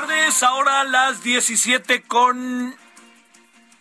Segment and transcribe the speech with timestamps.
[0.00, 2.76] Tardes, ahora las 17 con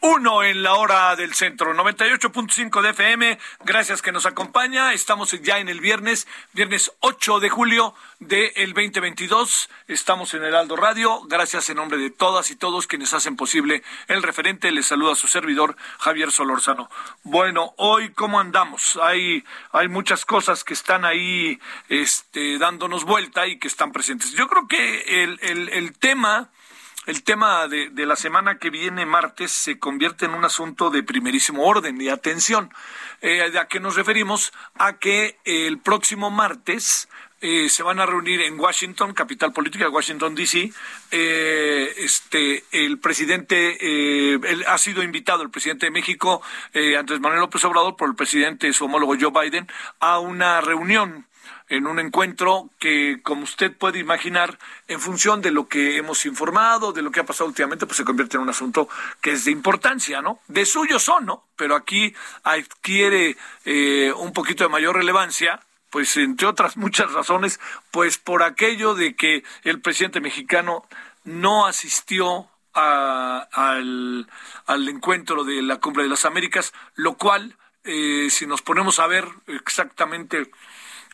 [0.06, 3.40] uno en la hora del centro, 98.5 de FM.
[3.64, 4.94] Gracias que nos acompaña.
[4.94, 9.68] Estamos ya en el viernes, viernes 8 de julio del 2022.
[9.88, 11.22] Estamos en el Aldo Radio.
[11.24, 14.72] Gracias en nombre de todas y todos quienes hacen posible el referente.
[14.72, 16.88] Les saluda su servidor, Javier Solórzano.
[17.24, 19.00] Bueno, hoy, ¿cómo andamos?
[19.02, 24.34] Hay, hay muchas cosas que están ahí este, dándonos vuelta y que están presentes.
[24.34, 26.52] Yo creo que el, el, el tema
[27.06, 31.04] el tema de, de, la semana que viene, martes, se convierte en un asunto de
[31.04, 32.72] primerísimo orden y atención.
[33.22, 34.54] Eh, ¿A qué nos referimos?
[34.76, 37.08] A que el próximo martes
[37.42, 40.72] eh, se van a reunir en Washington, capital política de Washington, D.C.
[41.12, 46.42] Eh, este, el presidente, eh, ha sido invitado el presidente de México,
[46.74, 49.68] eh, Andrés Manuel López Obrador, por el presidente, su homólogo Joe Biden,
[50.00, 51.28] a una reunión
[51.70, 56.94] en un encuentro que, como usted puede imaginar, en función de lo que hemos informado,
[56.94, 58.88] de lo que ha pasado últimamente, pues se convierte en un asunto
[59.22, 60.40] que es de importancia, ¿no?
[60.48, 61.46] De suyo son, ¿no?
[61.56, 65.62] Pero aquí adquiere eh, un poquito de mayor relevancia
[65.96, 67.58] pues entre otras muchas razones,
[67.90, 70.86] pues por aquello de que el presidente mexicano
[71.24, 74.28] no asistió a, al,
[74.66, 77.56] al, encuentro de la Cumbre de las Américas, lo cual,
[77.86, 80.52] eh, si nos ponemos a ver exactamente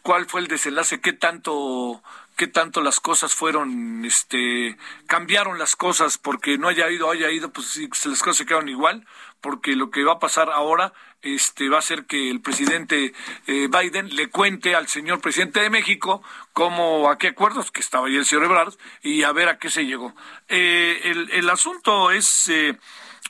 [0.01, 2.01] cuál fue el desenlace, qué tanto
[2.41, 4.75] qué tanto las cosas fueron, este,
[5.05, 8.67] cambiaron las cosas porque no haya ido, haya ido, pues sí, las cosas se quedaron
[8.67, 9.05] igual,
[9.41, 10.91] porque lo que va a pasar ahora,
[11.21, 13.13] este, va a ser que el presidente
[13.45, 16.23] eh, Biden le cuente al señor presidente de México
[16.53, 18.73] cómo, a qué acuerdos, que estaba ahí el señor Ebrard,
[19.03, 20.15] y a ver a qué se llegó.
[20.47, 22.75] Eh, el, el asunto es, eh,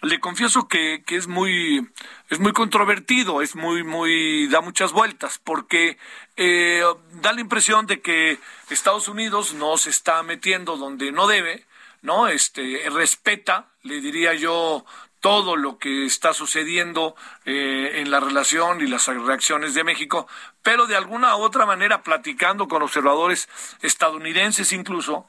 [0.01, 1.87] le confieso que, que es muy
[2.29, 5.97] es muy controvertido, es muy muy da muchas vueltas porque
[6.37, 6.83] eh,
[7.21, 8.39] da la impresión de que
[8.69, 11.65] Estados Unidos no se está metiendo donde no debe,
[12.01, 14.85] no este respeta, le diría yo
[15.21, 20.27] todo lo que está sucediendo eh, en la relación y las reacciones de México,
[20.63, 23.47] pero de alguna u otra manera, platicando con observadores
[23.83, 25.27] estadounidenses incluso,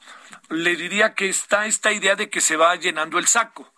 [0.49, 3.71] le diría que está esta idea de que se va llenando el saco.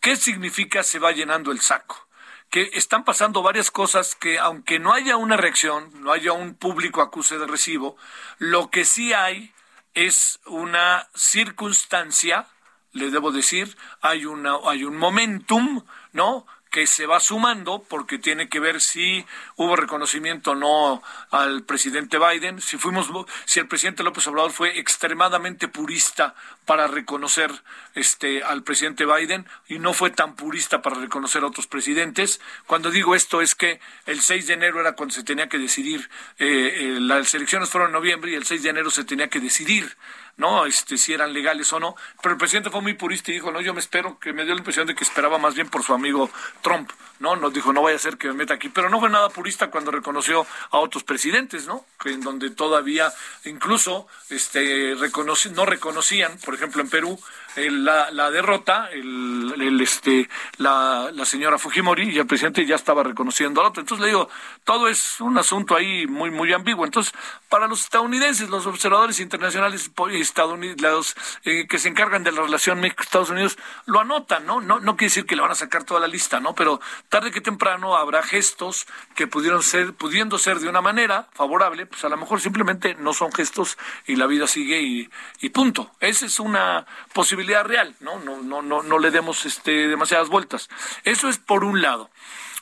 [0.00, 2.08] ¿Qué significa se va llenando el saco?
[2.48, 7.02] Que están pasando varias cosas que, aunque no haya una reacción, no haya un público
[7.02, 7.96] acuse de recibo,
[8.38, 9.52] lo que sí hay
[9.92, 12.46] es una circunstancia,
[12.92, 16.46] le debo decir, hay, una, hay un momentum, ¿no?
[16.70, 22.18] que se va sumando porque tiene que ver si hubo reconocimiento o no al presidente
[22.18, 23.10] Biden, si fuimos
[23.44, 26.34] si el presidente López Obrador fue extremadamente purista
[26.70, 27.50] para reconocer
[27.96, 32.40] este al presidente Biden y no fue tan purista para reconocer a otros presidentes.
[32.68, 36.08] Cuando digo esto es que el 6 de enero era cuando se tenía que decidir
[36.38, 39.40] eh, eh, las elecciones fueron en noviembre y el 6 de enero se tenía que
[39.40, 39.96] decidir
[40.40, 40.64] ¿no?
[40.64, 41.94] Este, si eran legales o no.
[42.22, 44.54] Pero el presidente fue muy purista y dijo, no, yo me espero, que me dio
[44.54, 46.30] la impresión de que esperaba más bien por su amigo
[46.62, 47.36] Trump, ¿no?
[47.36, 48.70] Nos dijo, no vaya a ser que me meta aquí.
[48.70, 51.84] Pero no fue nada purista cuando reconoció a otros presidentes, ¿no?
[52.02, 53.12] Que en donde todavía
[53.44, 57.18] incluso este, reconoce, no reconocían, por ejemplo, en Perú,
[57.56, 63.60] la, la, derrota, el, este, la, la, señora Fujimori y el presidente ya estaba reconociendo
[63.60, 63.80] al otro.
[63.80, 64.28] Entonces le digo,
[64.64, 66.84] todo es un asunto ahí muy, muy ambiguo.
[66.84, 67.12] Entonces,
[67.48, 73.30] para los estadounidenses, los observadores internacionales estadounidenses, eh, que se encargan de la relación México-Estados
[73.30, 74.60] Unidos, lo anotan, ¿no?
[74.60, 74.78] ¿no?
[74.78, 76.54] No quiere decir que le van a sacar toda la lista, ¿no?
[76.54, 81.86] Pero tarde que temprano habrá gestos que pudieron ser, pudiendo ser de una manera favorable,
[81.86, 83.76] pues a lo mejor simplemente no son gestos
[84.06, 85.10] y la vida sigue y,
[85.40, 85.90] y punto.
[86.00, 88.18] Esa es una posibilidad real, ¿no?
[88.18, 90.68] No, no, no, no le demos este, demasiadas vueltas.
[91.04, 92.10] Eso es por un lado.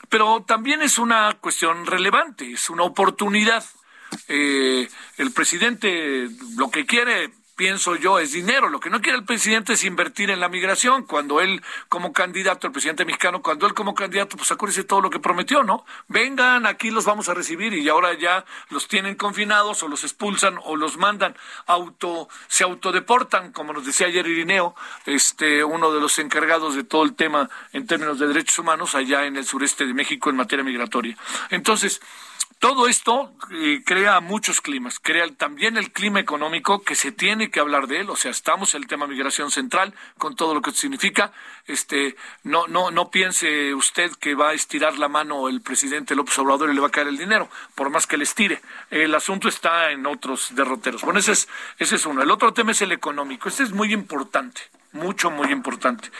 [0.09, 3.65] Pero también es una cuestión relevante, es una oportunidad.
[4.29, 4.89] Eh,
[5.19, 8.69] el presidente lo que quiere pienso yo, es dinero.
[8.69, 11.03] Lo que no quiere el presidente es invertir en la migración.
[11.03, 15.11] Cuando él, como candidato, el presidente mexicano, cuando él como candidato, pues acuérdese todo lo
[15.11, 15.85] que prometió, ¿no?
[16.07, 20.57] Vengan, aquí los vamos a recibir y ahora ya los tienen confinados o los expulsan
[20.63, 21.35] o los mandan
[21.67, 27.03] auto, se autodeportan, como nos decía ayer Irineo, este, uno de los encargados de todo
[27.03, 30.65] el tema en términos de derechos humanos allá en el sureste de México en materia
[30.65, 31.17] migratoria.
[31.51, 32.01] Entonces,
[32.59, 37.61] todo esto eh, crea muchos climas, crea también el clima económico que se tiene que
[37.61, 40.73] hablar de él, o sea, estamos en el tema migración central con todo lo que
[40.73, 41.33] significa.
[41.67, 46.37] Este, no, no, no piense usted que va a estirar la mano el presidente López
[46.39, 48.61] Obrador y le va a caer el dinero, por más que le estire.
[48.91, 51.03] El asunto está en otros derroteros.
[51.03, 52.23] Bueno, ese es, ese es uno.
[52.23, 53.49] El otro tema es el económico.
[53.49, 54.63] Este es muy importante,
[54.93, 56.11] mucho, muy importante.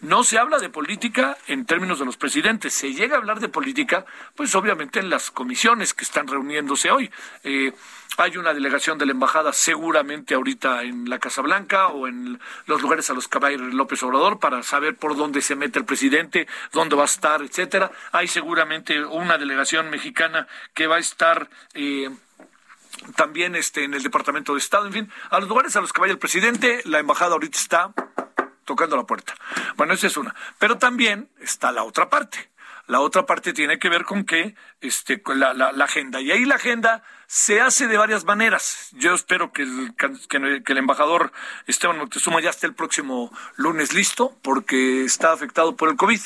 [0.00, 2.72] No se habla de política en términos de los presidentes.
[2.72, 7.10] Se llega a hablar de política, pues obviamente en las comisiones que están reuniéndose hoy.
[7.42, 7.72] Eh,
[8.16, 12.80] hay una delegación de la embajada seguramente ahorita en la Casa Blanca o en los
[12.80, 15.78] lugares a los que va a ir López Obrador para saber por dónde se mete
[15.78, 17.90] el presidente, dónde va a estar, etcétera.
[18.12, 22.10] Hay seguramente una delegación mexicana que va a estar eh,
[23.16, 26.00] también este, en el Departamento de Estado, en fin, a los lugares a los que
[26.00, 27.92] vaya el presidente, la embajada ahorita está
[28.64, 29.34] tocando la puerta.
[29.76, 30.34] Bueno, esa es una.
[30.58, 32.50] Pero también está la otra parte.
[32.88, 36.20] La otra parte tiene que ver con que este, la, la, la agenda.
[36.20, 38.88] Y ahí la agenda se hace de varias maneras.
[38.92, 39.94] Yo espero que el,
[40.28, 41.30] que, el embajador
[41.66, 46.20] Esteban Moctezuma ya esté el próximo lunes listo, porque está afectado por el COVID.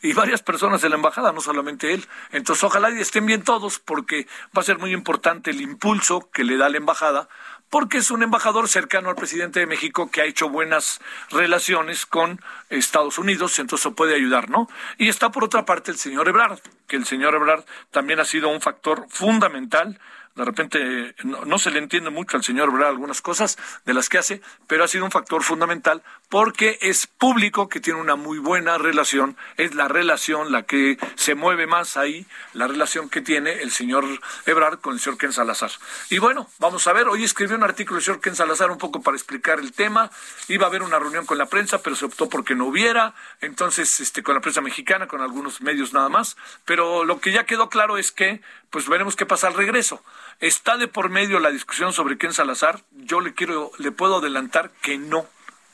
[0.00, 2.06] Y varias personas de la embajada, no solamente él.
[2.32, 4.26] Entonces, ojalá y estén bien todos, porque
[4.56, 7.28] va a ser muy importante el impulso que le da la embajada
[7.70, 12.40] porque es un embajador cercano al presidente de México que ha hecho buenas relaciones con
[12.70, 14.68] Estados Unidos, entonces puede ayudar, ¿no?
[14.98, 18.48] Y está por otra parte el señor Ebrard, que el señor Ebrard también ha sido
[18.48, 19.98] un factor fundamental
[20.36, 24.18] de repente no, se le entiende mucho al señor Ebrard algunas cosas de las que
[24.18, 28.78] hace, pero ha sido un factor fundamental porque es público que tiene una muy buena
[28.78, 33.70] relación, es la relación la que se mueve más ahí, la relación que tiene el
[33.70, 34.04] señor
[34.44, 35.70] Ebrard con el señor Ken Salazar.
[36.10, 39.02] Y bueno, vamos a ver, hoy escribió un artículo el señor Ken Salazar un poco
[39.02, 40.10] para explicar el tema,
[40.48, 44.00] iba a haber una reunión con la prensa, pero se optó porque no hubiera, entonces
[44.00, 47.68] este con la prensa mexicana, con algunos medios nada más, pero lo que ya quedó
[47.68, 48.40] claro es que
[48.70, 50.02] pues veremos qué pasa al regreso.
[50.40, 52.82] Está de por medio la discusión sobre Ken Salazar.
[52.90, 55.26] Yo le quiero, le puedo adelantar que no,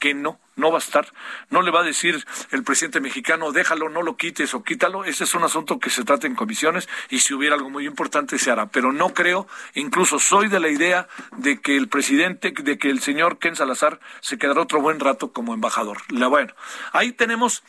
[0.03, 1.07] que no, no va a estar.
[1.49, 5.05] No le va a decir el presidente mexicano, déjalo, no lo quites o quítalo.
[5.05, 8.37] Ese es un asunto que se trata en comisiones y si hubiera algo muy importante
[8.41, 8.67] se hará.
[8.67, 11.07] Pero no creo, incluso soy de la idea
[11.37, 15.33] de que el presidente, de que el señor Ken Salazar se quedará otro buen rato
[15.33, 15.99] como embajador.
[16.09, 16.53] La, bueno,
[16.93, 17.63] ahí tenemos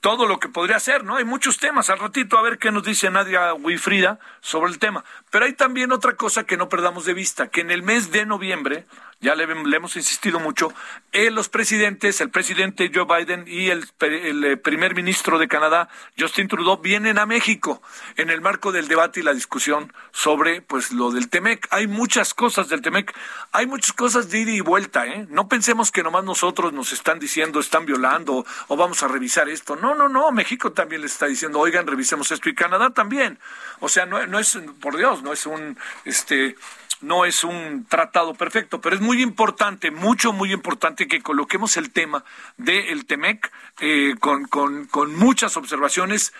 [0.00, 1.16] todo lo que podría ser, ¿no?
[1.16, 1.90] Hay muchos temas.
[1.90, 5.04] Al ratito a ver qué nos dice Nadia Wifrida sobre el tema.
[5.30, 8.26] Pero hay también otra cosa que no perdamos de vista, que en el mes de
[8.26, 8.86] noviembre
[9.20, 10.72] ya le, hemos insistido mucho,
[11.10, 16.46] eh, los presidentes, el presidente Joe Biden y el, eh, primer ministro de Canadá, Justin
[16.46, 17.82] Trudeau, vienen a México
[18.16, 21.66] en el marco del debate y la discusión sobre pues lo del TEMEC.
[21.70, 23.12] Hay muchas cosas del TEMEC,
[23.50, 25.26] hay muchas cosas de ida y vuelta, ¿eh?
[25.30, 29.74] No pensemos que nomás nosotros nos están diciendo, están violando o vamos a revisar esto.
[29.74, 33.40] No, no, no, México también les está diciendo, oigan, revisemos esto y Canadá también.
[33.80, 36.56] O sea, no es, por Dios, no es un, este,
[37.00, 41.90] no es un tratado perfecto, pero es muy importante, mucho, muy importante que coloquemos el
[41.90, 42.24] tema
[42.56, 46.32] del TEMEC eh, con, con, con, muchas observaciones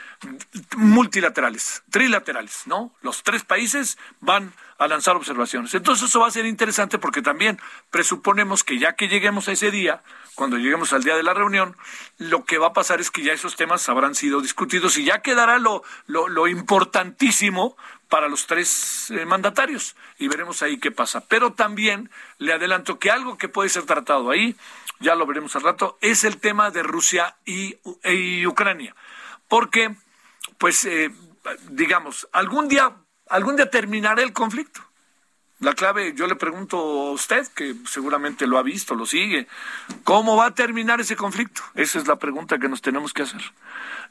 [0.76, 2.92] multilaterales, trilaterales, ¿no?
[3.02, 5.74] Los tres países van a lanzar observaciones.
[5.74, 7.58] Entonces eso va a ser interesante porque también
[7.90, 10.02] presuponemos que ya que lleguemos a ese día,
[10.34, 11.76] cuando lleguemos al día de la reunión,
[12.18, 15.20] lo que va a pasar es que ya esos temas habrán sido discutidos y ya
[15.20, 17.76] quedará lo, lo, lo importantísimo
[18.08, 21.24] para los tres eh, mandatarios y veremos ahí qué pasa.
[21.28, 24.56] Pero también le adelanto que algo que puede ser tratado ahí,
[25.00, 27.76] ya lo veremos al rato, es el tema de Rusia y,
[28.46, 28.94] Ucrania.
[29.46, 29.94] Porque,
[30.58, 31.10] pues, eh,
[31.70, 32.96] digamos, algún día,
[33.28, 34.87] algún día terminará el conflicto.
[35.60, 39.48] La clave, yo le pregunto a usted, que seguramente lo ha visto, lo sigue,
[40.04, 41.62] ¿cómo va a terminar ese conflicto?
[41.74, 43.42] Esa es la pregunta que nos tenemos que hacer.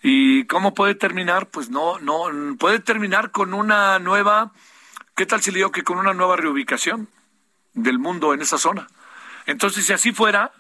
[0.04, 1.48] ¿Y cómo puede terminar?
[1.48, 2.26] Pues no, no,
[2.58, 4.52] puede terminar con una nueva,
[5.16, 7.08] ¿qué tal si le digo que con una nueva reubicación
[7.74, 8.88] del mundo en esa zona?
[9.46, 10.52] Entonces, si así fuera,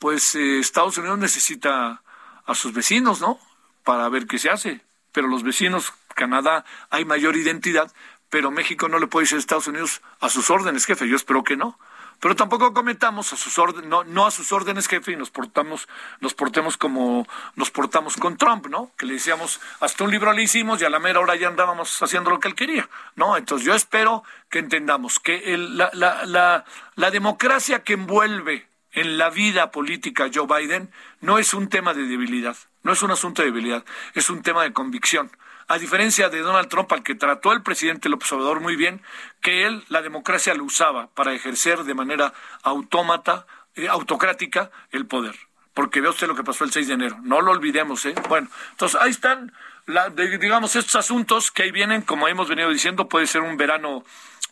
[0.00, 2.02] pues eh, Estados Unidos necesita
[2.44, 3.38] a sus vecinos, ¿no?
[3.84, 4.80] Para ver qué se hace.
[5.12, 7.92] Pero los vecinos, Canadá, hay mayor identidad,
[8.32, 11.06] pero México no le puede decir a Estados Unidos a sus órdenes, jefe.
[11.06, 11.78] Yo espero que no.
[12.18, 15.86] Pero tampoco cometamos a sus órdenes, no, a sus órdenes, jefe, y nos portamos,
[16.20, 18.90] nos portemos como nos portamos con Trump, ¿no?
[18.96, 22.02] Que le decíamos, hasta un libro le hicimos y a la mera hora ya andábamos
[22.02, 23.36] haciendo lo que él quería, ¿no?
[23.36, 29.28] Entonces yo espero que entendamos que la, la, la, la democracia que envuelve en la
[29.28, 33.48] vida política Joe Biden no es un tema de debilidad, no es un asunto de
[33.48, 33.84] debilidad,
[34.14, 35.30] es un tema de convicción
[35.68, 39.02] a diferencia de Donald Trump, al que trató el presidente López Obrador muy bien,
[39.40, 45.36] que él la democracia lo usaba para ejercer de manera autómata, eh, autocrática el poder.
[45.74, 47.18] Porque ve usted lo que pasó el 6 de enero.
[47.22, 48.14] No lo olvidemos, ¿eh?
[48.28, 49.52] Bueno, entonces ahí están,
[50.16, 54.04] digamos, estos asuntos que ahí vienen, como hemos venido diciendo, puede ser un verano,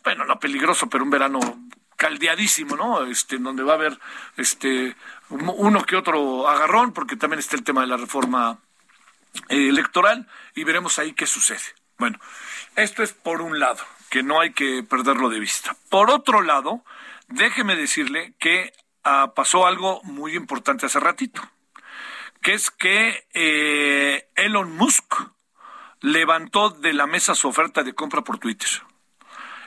[0.03, 1.39] bueno, no peligroso, pero un verano
[1.95, 3.05] caldeadísimo, ¿no?
[3.05, 3.99] Este, donde va a haber
[4.35, 4.95] este
[5.29, 8.57] uno que otro agarrón, porque también está el tema de la reforma
[9.49, 11.61] electoral y veremos ahí qué sucede.
[11.97, 12.19] Bueno,
[12.75, 15.75] esto es por un lado, que no hay que perderlo de vista.
[15.89, 16.83] Por otro lado,
[17.27, 18.73] déjeme decirle que
[19.03, 21.41] ah, pasó algo muy importante hace ratito,
[22.41, 25.13] que es que eh, Elon Musk
[26.01, 28.69] levantó de la mesa su oferta de compra por Twitter.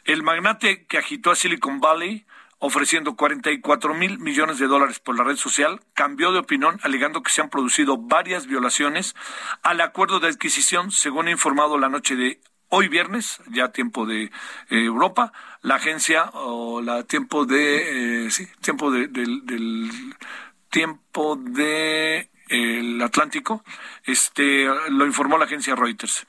[0.04, 2.26] El magnate que agitó a Silicon Valley
[2.64, 7.30] ofreciendo 44 mil millones de dólares por la red social, cambió de opinión alegando que
[7.30, 9.14] se han producido varias violaciones
[9.62, 12.40] al acuerdo de adquisición, según ha informado la noche de
[12.71, 14.30] hoy viernes, ya tiempo de eh,
[14.71, 20.14] Europa, la agencia o la tiempo de eh, sí, tiempo de, del
[20.71, 23.62] tiempo de el Atlántico,
[24.04, 26.26] este lo informó la agencia Reuters.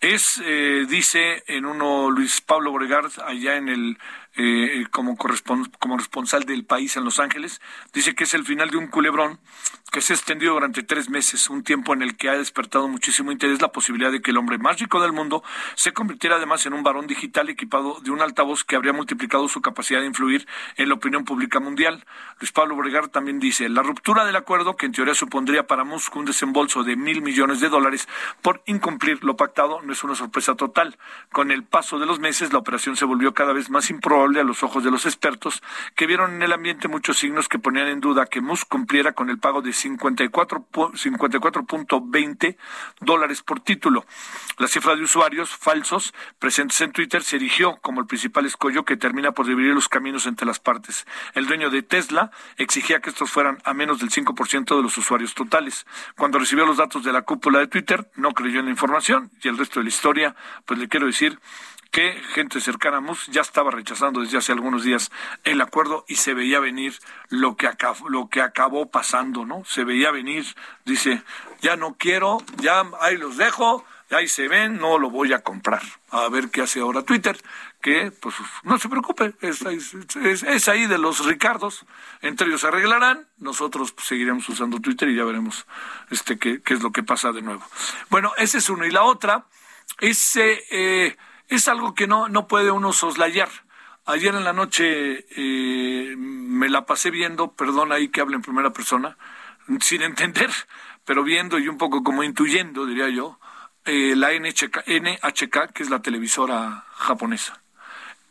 [0.00, 3.98] Es, eh, dice en uno Luis Pablo Bregard, allá en el
[4.38, 7.60] eh, como, como responsable del país en Los Ángeles,
[7.92, 9.40] dice que es el final de un culebrón
[9.90, 13.32] que se ha extendido durante tres meses, un tiempo en el que ha despertado muchísimo
[13.32, 15.42] interés la posibilidad de que el hombre más rico del mundo
[15.76, 19.62] se convirtiera además en un varón digital equipado de un altavoz que habría multiplicado su
[19.62, 22.04] capacidad de influir en la opinión pública mundial.
[22.38, 26.14] Luis Pablo Bregar también dice, la ruptura del acuerdo, que en teoría supondría para Musk
[26.16, 28.08] un desembolso de mil millones de dólares
[28.42, 30.98] por incumplir lo pactado, no es una sorpresa total.
[31.32, 34.44] Con el paso de los meses, la operación se volvió cada vez más improbable a
[34.44, 35.62] los ojos de los expertos,
[35.94, 39.30] que vieron en el ambiente muchos signos que ponían en duda que Musk cumpliera con
[39.30, 42.56] el pago de 54.20
[43.00, 44.06] dólares por título.
[44.58, 48.96] La cifra de usuarios falsos presentes en Twitter se erigió como el principal escollo que
[48.96, 51.06] termina por dividir los caminos entre las partes.
[51.34, 55.34] El dueño de Tesla exigía que estos fueran a menos del 5% de los usuarios
[55.34, 55.86] totales.
[56.16, 59.48] Cuando recibió los datos de la cúpula de Twitter, no creyó en la información y
[59.48, 61.38] el resto de la historia, pues le quiero decir
[61.90, 65.10] que gente cercana a Musk ya estaba rechazando desde hace algunos días
[65.44, 69.64] el acuerdo y se veía venir lo que acabó, lo que acabó pasando, ¿no?
[69.64, 70.44] Se veía venir,
[70.84, 71.22] dice,
[71.60, 75.82] ya no quiero, ya ahí los dejo, ahí se ven, no lo voy a comprar.
[76.10, 77.40] A ver qué hace ahora Twitter,
[77.80, 81.86] que pues no se preocupe, es, es, ahí de los Ricardos,
[82.20, 85.66] entre ellos se arreglarán, nosotros seguiremos usando Twitter y ya veremos
[86.10, 87.64] este qué, qué es lo que pasa de nuevo.
[88.10, 88.84] Bueno, ese es uno.
[88.84, 89.46] Y la otra
[90.00, 91.16] ese eh,
[91.48, 93.48] es algo que no, no puede uno soslayar.
[94.04, 98.72] Ayer en la noche eh, me la pasé viendo, perdón ahí que hable en primera
[98.72, 99.18] persona,
[99.80, 100.50] sin entender,
[101.04, 103.38] pero viendo y un poco como intuyendo, diría yo,
[103.84, 107.62] eh, la NHK, NHK, que es la televisora japonesa.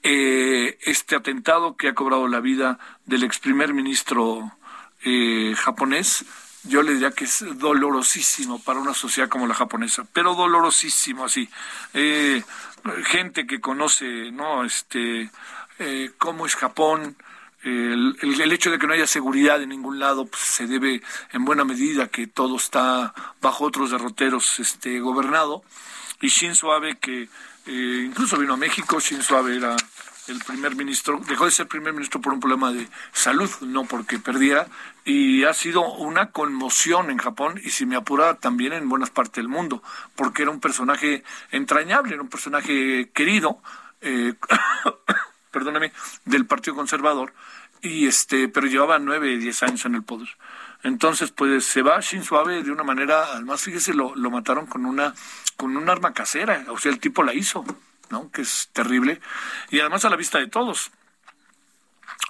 [0.04, 4.54] Eh, este atentado que ha cobrado la vida del ex primer ministro
[5.56, 6.26] japonés,
[6.68, 11.50] yo le diría que es dolorosísimo para una sociedad como la japonesa, pero dolorosísimo así.
[11.94, 12.44] Eh,
[13.06, 14.64] gente que conoce, ¿no?
[14.64, 15.30] Este,
[15.80, 17.18] eh, cómo es Japón,
[17.64, 21.02] el, el, hecho de que no haya seguridad en ningún lado pues, se debe
[21.34, 25.64] en buena medida que todo está bajo otros derroteros este, gobernado.
[26.22, 27.30] Y Shinzo Abe, que
[27.66, 29.76] eh, incluso vino a México, Shinzo Abe era
[30.28, 34.20] el primer ministro, dejó de ser primer ministro por un problema de salud, no porque
[34.20, 34.68] perdiera,
[35.06, 39.36] y ha sido una conmoción en Japón y si me apura también en buenas partes
[39.36, 39.82] del mundo,
[40.16, 43.60] porque era un personaje entrañable, era un personaje querido,
[44.02, 44.34] eh,
[45.52, 45.94] perdóname,
[46.26, 47.34] del Partido Conservador,
[47.82, 50.30] y este, pero llevaba nueve, diez años en el poder.
[50.84, 54.86] Entonces, pues se va Shinzo Abe de una manera, además fíjese, lo, lo mataron con
[54.86, 55.14] una,
[55.56, 57.66] con un arma casera, o sea, el tipo la hizo
[58.10, 58.32] ¿no?
[58.32, 59.20] Que es terrible.
[59.70, 60.92] Y además a la vista de todos.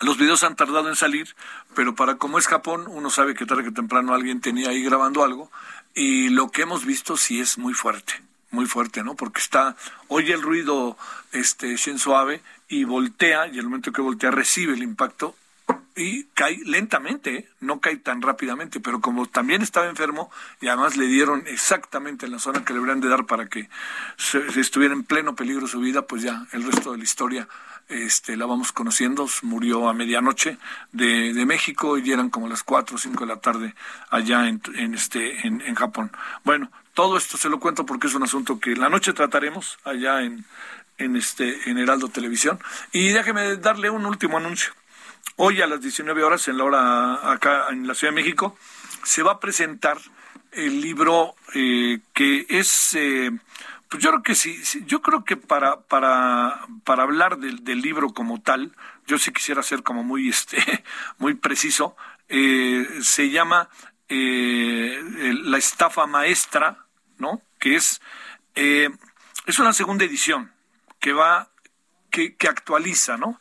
[0.01, 1.35] Los videos han tardado en salir,
[1.73, 5.23] pero para como es Japón, uno sabe que tarde que temprano alguien tenía ahí grabando
[5.23, 5.51] algo.
[5.95, 9.15] Y lo que hemos visto sí es muy fuerte, muy fuerte, ¿no?
[9.15, 9.75] Porque está,
[10.07, 10.97] oye el ruido
[11.31, 15.35] este Shinzo Abe y voltea, y el momento que voltea recibe el impacto
[15.97, 17.49] y cae lentamente, ¿eh?
[17.59, 20.31] no cae tan rápidamente, pero como también estaba enfermo
[20.61, 23.67] y además le dieron exactamente en la zona que le deberían de dar para que
[24.15, 27.47] se, estuviera en pleno peligro su vida, pues ya el resto de la historia
[27.89, 29.27] este, la vamos conociendo.
[29.41, 30.57] Murió a medianoche
[30.91, 33.73] de, de México y eran como las 4 o 5 de la tarde
[34.11, 36.11] allá en, en este, en, Japón.
[36.43, 40.21] Bueno, todo esto se lo cuento porque es un asunto que la noche trataremos allá
[40.21, 40.45] en,
[40.97, 42.59] en, este, en Heraldo Televisión.
[42.91, 44.73] Y déjeme darle un último anuncio.
[45.35, 48.57] Hoy a las 19 horas, en la hora acá en la Ciudad de México,
[49.03, 49.97] se va a presentar
[50.51, 53.31] el libro eh, que es, eh,
[53.89, 58.09] pues yo creo que sí, yo creo que para, para, para hablar del, del, libro
[58.13, 60.83] como tal, yo sí quisiera ser como muy, este,
[61.19, 61.95] muy preciso,
[62.29, 63.69] eh, se llama
[64.09, 66.85] La estafa maestra,
[67.17, 67.41] ¿no?
[67.59, 68.01] Que es,
[68.55, 70.51] es una segunda edición
[70.99, 71.49] que va,
[72.09, 73.39] que, que actualiza, ¿no?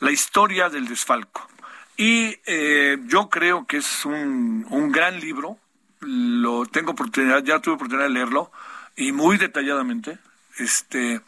[0.00, 1.48] La historia del desfalco.
[1.96, 5.58] Y eh, yo creo que es un, un gran libro,
[6.00, 8.52] lo tengo oportunidad, ya tuve oportunidad de leerlo,
[8.96, 10.18] y muy detalladamente.
[10.58, 11.20] Este,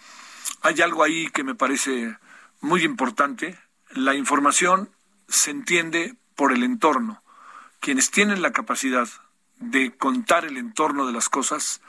[0.63, 2.17] hay algo ahí que me parece
[2.61, 3.59] muy importante.
[3.91, 4.91] La información
[5.29, 7.23] se entiende por el entorno.
[7.81, 9.09] Quienes tienen la capacidad
[9.57, 11.81] de contar el entorno de las cosas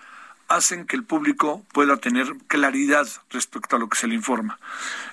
[0.50, 4.60] hacen que el público pueda tener claridad respecto a lo que se le informa.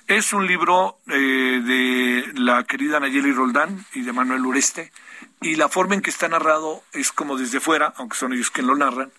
[0.07, 4.91] Es un libro eh, de la querida Nayeli Roldán y de Manuel Ureste,
[5.39, 8.69] y la forma en que está narrado es como desde fuera, aunque son ellos quienes
[8.69, 9.11] lo narran,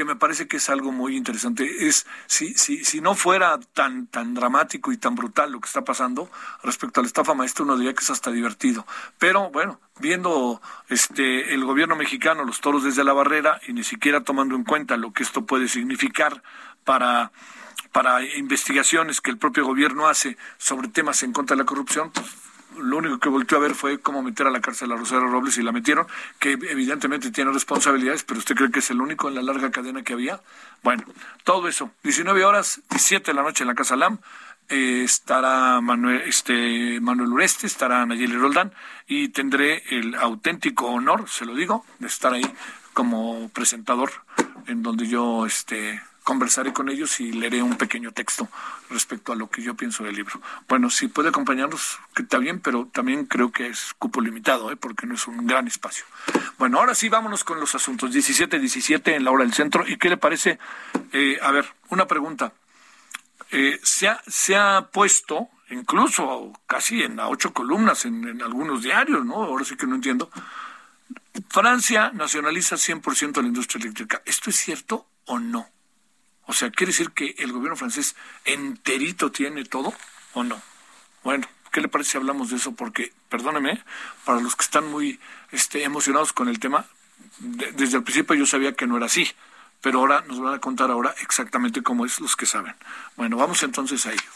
[0.00, 1.86] que me parece que es algo muy interesante.
[1.86, 5.84] Es si, si, si no fuera tan, tan dramático y tan brutal lo que está
[5.84, 6.30] pasando
[6.62, 8.86] respecto a la estafa maestra, uno diría que es hasta divertido.
[9.18, 14.22] Pero bueno, viendo este el gobierno mexicano, los toros desde la barrera, y ni siquiera
[14.22, 16.42] tomando en cuenta lo que esto puede significar
[16.84, 17.30] para
[17.92, 22.26] para investigaciones que el propio gobierno hace sobre temas en contra de la corrupción, pues
[22.78, 25.58] lo único que volteó a ver fue cómo meter a la cárcel a Rosario Robles
[25.58, 26.06] y la metieron,
[26.38, 30.02] que evidentemente tiene responsabilidades, pero usted cree que es el único en la larga cadena
[30.02, 30.40] que había.
[30.82, 31.04] Bueno,
[31.44, 34.18] todo eso, 19 horas, 17 de la noche en la Casa LAM.
[34.68, 38.72] Eh, estará Manuel, este, Manuel Ureste, estará Nayeli Roldán
[39.08, 42.46] y tendré el auténtico honor, se lo digo, de estar ahí
[42.92, 44.12] como presentador
[44.68, 48.48] en donde yo este, conversaré con ellos y leeré un pequeño texto
[48.88, 50.40] respecto a lo que yo pienso del libro.
[50.68, 54.76] Bueno, si puede acompañarnos, que está bien, pero también creo que es cupo limitado, ¿eh?
[54.76, 56.04] porque no es un gran espacio.
[56.56, 58.14] Bueno, ahora sí, vámonos con los asuntos.
[58.14, 59.84] 17-17 en la hora del centro.
[59.84, 60.60] ¿Y qué le parece?
[61.12, 62.52] Eh, a ver, una pregunta.
[63.50, 69.42] Eh, se, ha, puesto, incluso casi en ocho columnas en, en algunos diarios, ¿no?
[69.42, 70.30] Ahora sí que no entiendo.
[71.48, 74.22] Francia nacionaliza 100% la industria eléctrica.
[74.24, 75.66] ¿Esto es cierto o no?
[76.50, 79.94] O sea, ¿quiere decir que el gobierno francés enterito tiene todo
[80.34, 80.60] o no?
[81.22, 82.72] Bueno, ¿qué le parece si hablamos de eso?
[82.72, 83.80] Porque, perdóneme,
[84.24, 85.20] para los que están muy
[85.52, 86.86] este, emocionados con el tema,
[87.38, 89.30] de, desde el principio yo sabía que no era así,
[89.80, 92.74] pero ahora nos van a contar ahora exactamente cómo es los que saben.
[93.14, 94.30] Bueno, vamos entonces a ello.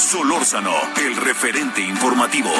[0.00, 2.50] Solórzano, el referente informativo.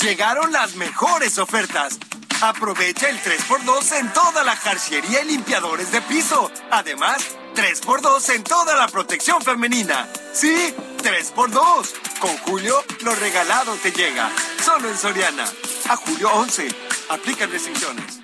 [0.00, 1.98] Llegaron las mejores ofertas.
[2.42, 6.50] Aprovecha el 3x2 en toda la jarciería y limpiadores de piso.
[6.70, 10.08] Además, 3x2 en toda la protección femenina.
[10.32, 12.18] Sí, 3x2.
[12.18, 14.30] Con Julio, lo regalado te llega.
[14.64, 15.44] Solo en Soriana.
[15.90, 16.68] A julio 11.
[17.10, 18.20] Aplican restricciones.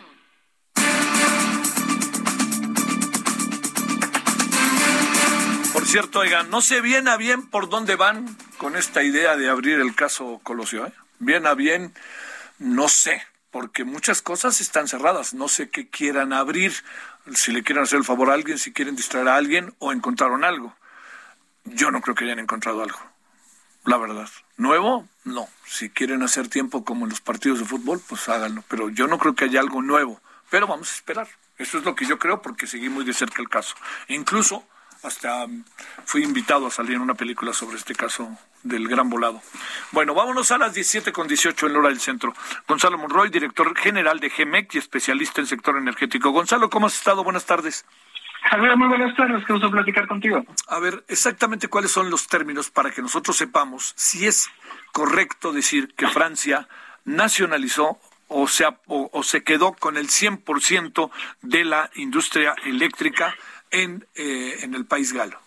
[5.74, 9.50] Por cierto, oigan, no sé bien a bien por dónde van con esta idea de
[9.50, 10.86] abrir el caso Colosio.
[10.86, 10.92] ¿eh?
[11.18, 11.92] Bien a bien,
[12.58, 13.22] no sé
[13.56, 15.32] porque muchas cosas están cerradas.
[15.32, 16.74] No sé qué quieran abrir,
[17.34, 20.44] si le quieren hacer el favor a alguien, si quieren distraer a alguien o encontraron
[20.44, 20.76] algo.
[21.64, 22.98] Yo no creo que hayan encontrado algo,
[23.86, 24.28] la verdad.
[24.58, 25.08] ¿Nuevo?
[25.24, 25.48] No.
[25.64, 28.62] Si quieren hacer tiempo como en los partidos de fútbol, pues háganlo.
[28.68, 30.20] Pero yo no creo que haya algo nuevo.
[30.50, 31.28] Pero vamos a esperar.
[31.56, 33.74] Eso es lo que yo creo porque seguí muy de cerca el caso.
[34.08, 34.68] Incluso
[35.06, 35.46] hasta
[36.04, 39.40] fui invitado a salir en una película sobre este caso del gran volado.
[39.92, 42.34] Bueno, vámonos a las 17 con 18 en la hora del centro.
[42.66, 46.30] Gonzalo Monroy, director general de GEMEC y especialista en sector energético.
[46.30, 47.22] Gonzalo, ¿cómo has estado?
[47.22, 47.86] Buenas tardes.
[48.50, 50.44] Javier, muy buenas tardes, qué gusto platicar contigo.
[50.68, 54.48] A ver, exactamente cuáles son los términos para que nosotros sepamos si es
[54.92, 56.68] correcto decir que Francia
[57.04, 61.10] nacionalizó o se, o, se quedó con el 100%
[61.42, 63.34] de la industria eléctrica
[63.70, 65.38] en, eh, en el país galo.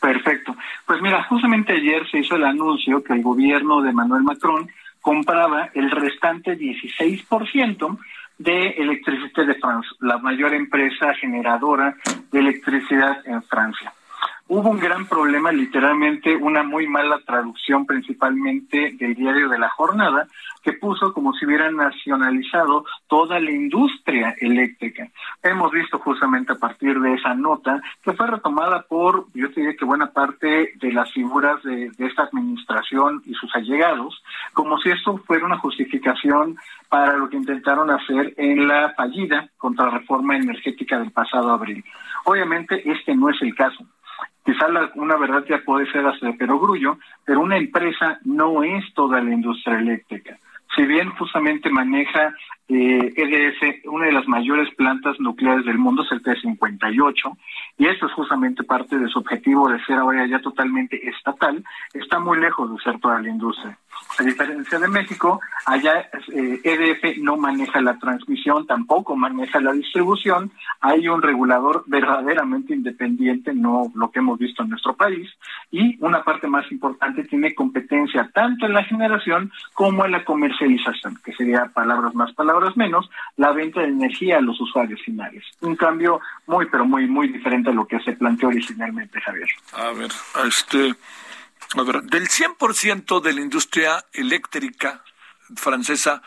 [0.00, 0.56] Perfecto.
[0.86, 5.70] Pues mira, justamente ayer se hizo el anuncio que el gobierno de Manuel Macron compraba
[5.74, 7.98] el restante 16%
[8.38, 11.96] de Electricité de France, la mayor empresa generadora
[12.30, 13.92] de electricidad en Francia
[14.48, 20.26] hubo un gran problema, literalmente una muy mala traducción principalmente del diario de la jornada,
[20.62, 25.08] que puso como si hubieran nacionalizado toda la industria eléctrica.
[25.42, 29.84] Hemos visto justamente a partir de esa nota que fue retomada por, yo diría que
[29.84, 35.18] buena parte de las figuras de, de esta administración y sus allegados, como si esto
[35.18, 36.56] fuera una justificación
[36.88, 41.84] para lo que intentaron hacer en la fallida contrarreforma energética del pasado abril.
[42.24, 43.86] Obviamente este no es el caso.
[44.48, 49.20] Quizá una verdad ya puede ser hasta de perogrullo, pero una empresa no es toda
[49.20, 50.38] la industria eléctrica.
[50.74, 52.32] Si bien justamente maneja
[52.66, 57.36] eh, EDF, una de las mayores plantas nucleares del mundo es el T-58,
[57.76, 62.18] y esto es justamente parte de su objetivo de ser ahora ya totalmente estatal, está
[62.18, 63.76] muy lejos de ser toda la industria.
[64.16, 69.72] A diferencia de México, allá EDF eh, e no maneja la transmisión, tampoco maneja la
[69.72, 75.28] distribución, hay un regulador verdaderamente independiente, no lo que hemos visto en nuestro país,
[75.70, 81.18] y una parte más importante tiene competencia tanto en la generación como en la comercialización,
[81.24, 85.44] que sería palabras más, palabras menos, la venta de energía a los usuarios finales.
[85.60, 89.48] Un cambio muy, pero muy, muy diferente a lo que se planteó originalmente, Javier.
[89.74, 90.10] A ver,
[90.46, 90.94] este...
[91.74, 95.02] Del 100% de la industria eléctrica
[95.54, 96.22] francesa,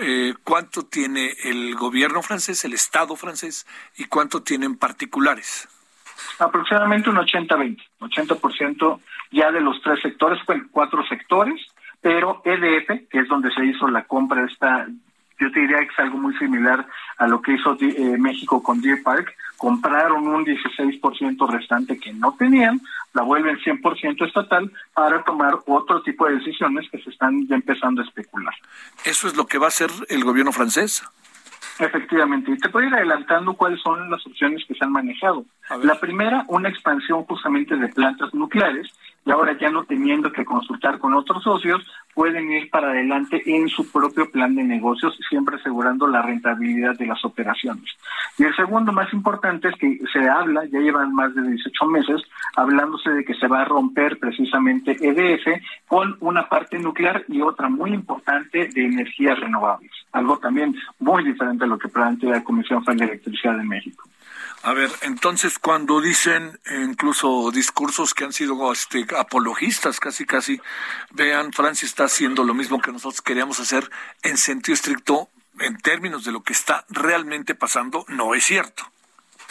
[0.00, 5.68] eh, ¿cuánto tiene el gobierno francés, el Estado francés, y cuánto tienen particulares?
[6.38, 7.78] Aproximadamente un 80-20.
[8.00, 11.60] 80%, ya de los tres sectores, bueno, cuatro sectores,
[12.00, 14.86] pero EDF, que es donde se hizo la compra de esta,
[15.38, 16.86] yo te diría que es algo muy similar
[17.18, 22.34] a lo que hizo eh, México con Deer Park, compraron un 16% restante que no
[22.38, 22.80] tenían,
[23.12, 28.02] la vuelven 100% estatal para tomar otro tipo de decisiones que se están ya empezando
[28.02, 28.54] a especular.
[29.04, 31.02] ¿Eso es lo que va a hacer el gobierno francés?
[31.78, 35.44] Efectivamente, y te puedo ir adelantando cuáles son las opciones que se han manejado.
[35.82, 38.90] La primera, una expansión justamente de plantas nucleares,
[39.26, 43.68] y ahora ya no teniendo que consultar con otros socios, pueden ir para adelante en
[43.68, 47.84] su propio plan de negocios, siempre asegurando la rentabilidad de las operaciones.
[48.38, 52.22] Y el segundo más importante es que se habla, ya llevan más de 18 meses,
[52.56, 57.68] hablándose de que se va a romper precisamente EDF con una parte nuclear y otra
[57.68, 59.90] muy importante de energías renovables.
[60.12, 64.08] Algo también muy diferente a lo que plantea la Comisión Federal de Electricidad de México.
[64.62, 70.60] A ver, entonces cuando dicen incluso discursos que han sido este, apologistas, casi casi,
[71.12, 73.88] vean, Francia está haciendo lo mismo que nosotros queríamos hacer
[74.22, 75.28] en sentido estricto,
[75.60, 78.84] en términos de lo que está realmente pasando, no es cierto.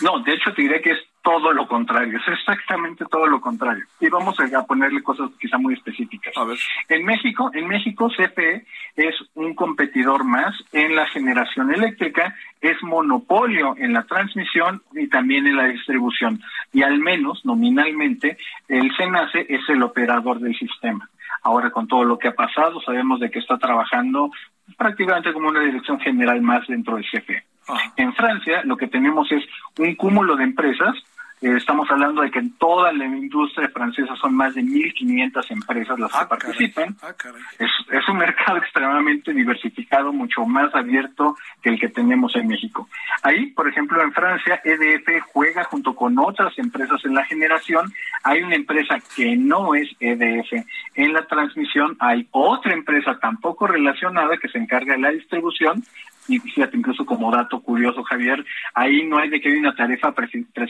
[0.01, 3.83] No, de hecho te diré que es todo lo contrario, es exactamente todo lo contrario.
[3.99, 6.31] Y vamos a ponerle cosas quizá muy específicas.
[6.37, 6.57] A ver.
[6.87, 13.75] En México, en México CFE es un competidor más en la generación eléctrica, es monopolio
[13.77, 16.41] en la transmisión y también en la distribución.
[16.71, 18.37] Y al menos nominalmente
[18.69, 21.09] el SENACE es el operador del sistema.
[21.43, 24.31] Ahora con todo lo que ha pasado, sabemos de que está trabajando
[24.77, 27.43] prácticamente como una dirección general más dentro del CFE.
[27.67, 27.91] Ah.
[27.97, 29.43] En Francia lo que tenemos es
[29.77, 30.95] un cúmulo de empresas
[31.39, 35.99] eh, estamos hablando de que en toda la industria francesa son más de 1.500 empresas
[35.99, 36.95] las que ah, participan.
[37.03, 37.13] Ah,
[37.59, 42.89] es, es, un mercado extremadamente diversificado, mucho más abierto que el que tenemos en México.
[43.21, 47.93] Ahí, por ejemplo, en Francia, EDF juega junto con otras empresas en la generación.
[48.23, 50.65] Hay una empresa que no es EDF.
[50.95, 55.83] En la transmisión hay otra empresa tampoco relacionada que se encarga de la distribución
[56.27, 60.13] y fíjate, incluso como dato curioso, Javier, ahí no hay de que hay una tarifa,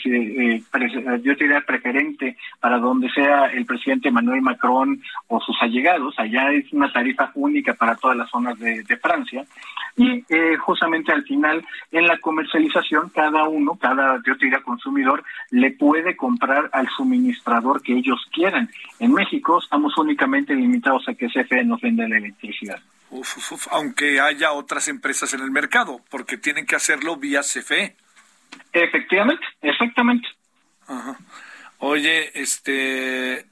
[0.06, 0.62] eh,
[1.24, 6.72] yo diría preferente para donde sea el presidente Manuel Macron o sus allegados, allá es
[6.72, 9.46] una tarifa única para todas las zonas de, Francia,
[9.96, 15.72] y eh, justamente al final, en la comercialización, cada uno, cada, yo diría, consumidor, le
[15.72, 18.70] puede comprar al suministrador que ellos quieran.
[19.00, 22.80] En México estamos únicamente limitados a que CFE nos vende la electricidad
[23.72, 27.96] aunque haya otras empresas en el mercado, porque tienen que hacerlo vía CFE.
[28.74, 30.28] Efectivamente, exactamente.
[31.80, 33.46] Oye, este,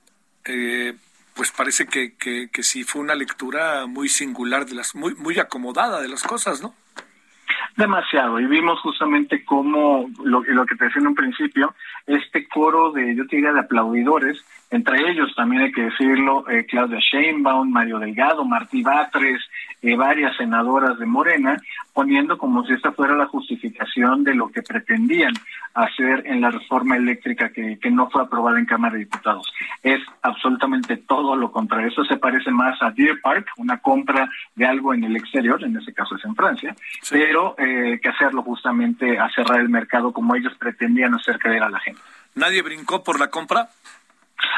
[0.46, 0.94] eh,
[1.36, 5.40] pues parece que, que, que sí fue una lectura muy singular de las, muy, muy
[5.40, 6.74] acomodada de las cosas, ¿no?
[7.76, 8.40] demasiado.
[8.40, 11.76] Y vimos justamente cómo, lo, lo que te decía en un principio,
[12.08, 16.66] este coro de, yo te diría, de aplaudidores, entre ellos también hay que decirlo, eh,
[16.66, 19.42] Claudia Sheinbaum, Mario Delgado, Martí Batres,
[19.82, 21.58] eh, varias senadoras de Morena,
[21.94, 25.34] poniendo como si esta fuera la justificación de lo que pretendían
[25.76, 29.52] hacer en la reforma eléctrica que, que no fue aprobada en Cámara de Diputados.
[29.84, 31.90] Es absolutamente todo lo contrario.
[31.90, 35.78] Eso se parece más a Deer Park, una compra de algo en el exterior, en
[35.78, 36.76] ese caso es en Francia,
[37.10, 41.70] pero eh, que hacerlo justamente a cerrar el mercado como ellos pretendían hacer creer a
[41.70, 42.02] la gente.
[42.34, 43.70] ¿Nadie brincó por la compra?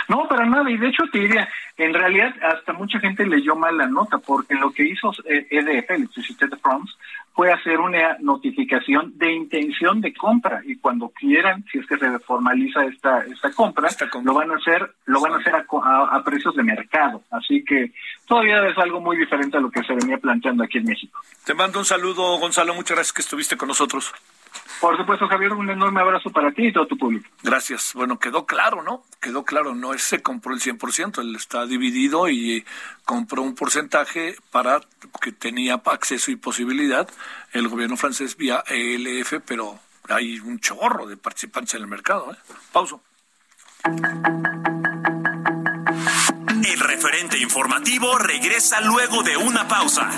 [0.08, 0.70] No, para nada.
[0.70, 4.56] Y de hecho te diría, en realidad hasta mucha gente leyó mal la nota, porque
[4.56, 6.94] lo que hizo EDF, Electricité de France,
[7.34, 12.18] fue hacer una notificación de intención de compra y cuando quieran, si es que se
[12.20, 13.90] formaliza esta esta compra,
[14.24, 17.22] lo van a hacer lo van a hacer a, precios de mercado.
[17.30, 17.92] Así que
[18.26, 21.22] todavía es algo muy diferente a lo que se venía planteando aquí en México.
[21.46, 22.74] Te mando un saludo, Gonzalo.
[22.74, 24.14] Muchas gracias que estuviste con nosotros.
[24.80, 27.28] Por supuesto, Javier, un enorme abrazo para ti y todo tu público.
[27.42, 27.94] Gracias.
[27.94, 29.04] Bueno, quedó claro, ¿no?
[29.20, 32.66] Quedó claro, no se compró el 100%, él está dividido y
[33.06, 34.82] compró un porcentaje para
[35.22, 37.10] que tenía acceso y posibilidad
[37.54, 42.32] el gobierno francés vía ELF, pero hay un chorro de participantes en el mercado.
[42.32, 42.38] ¿eh?
[42.72, 43.02] Pauso.
[46.64, 50.10] El referente informativo regresa luego de una pausa.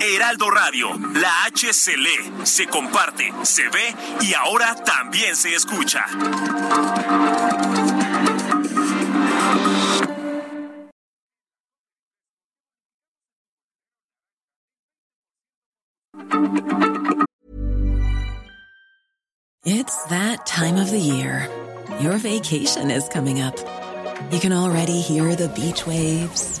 [0.00, 6.04] Heraldo Radio, la H se lee, se comparte, se ve y ahora también se escucha.
[19.64, 21.48] It's that time of the year.
[22.00, 23.56] Your vacation is coming up.
[24.30, 26.60] You can already hear the beach waves,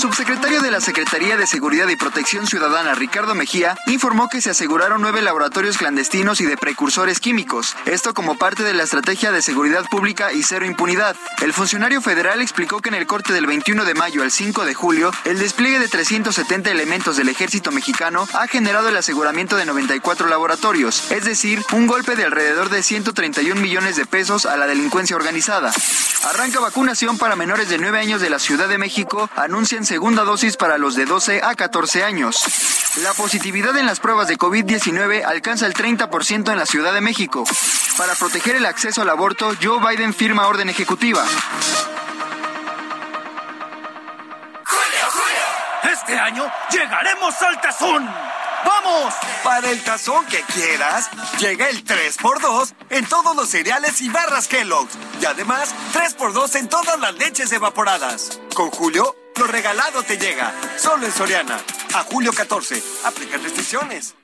[0.00, 5.02] Subsecretario de la Secretaría de Seguridad y Protección Ciudadana, Ricardo Mejía, informó que se aseguraron
[5.02, 9.84] nueve laboratorios clandestinos y de precursores químicos, esto como parte de la estrategia de seguridad
[9.90, 11.16] pública y cero impunidad.
[11.42, 14.72] El funcionario federal explicó que en el corte del 21 de mayo al 5 de
[14.72, 20.28] julio, el despliegue de 370 elementos del ejército mexicano ha generado el aseguramiento de 94
[20.28, 25.14] laboratorios, es decir, un golpe de alrededor de 131 millones de pesos a la delincuencia
[25.14, 25.72] organizada.
[26.24, 30.22] Arranca vacunación para menores de 9 años de la Ciudad de México, anuncia en segunda
[30.22, 32.44] dosis para los de 12 a 14 años.
[33.02, 37.42] La positividad en las pruebas de COVID-19 alcanza el 30% en la Ciudad de México.
[37.98, 41.24] Para proteger el acceso al aborto, Joe Biden firma orden ejecutiva.
[44.64, 45.92] ¡Julio, Julio!
[45.92, 48.08] Este año llegaremos al tazón.
[48.64, 49.12] ¡Vamos!
[49.42, 54.96] Para el tazón que quieras, llega el 3x2 en todos los cereales y barras Kellogg's.
[55.20, 58.38] Y además, 3x2 en todas las leches evaporadas.
[58.54, 60.52] Con Julio, lo regalado te llega.
[60.76, 61.58] Solo en Soriana.
[61.94, 62.82] A julio 14.
[63.04, 64.14] Aplica restricciones.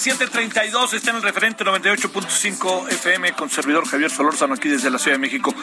[0.00, 5.16] 17.32 está en el referente 98.5 FM con servidor Javier Solórzano aquí desde la Ciudad
[5.16, 5.54] de México,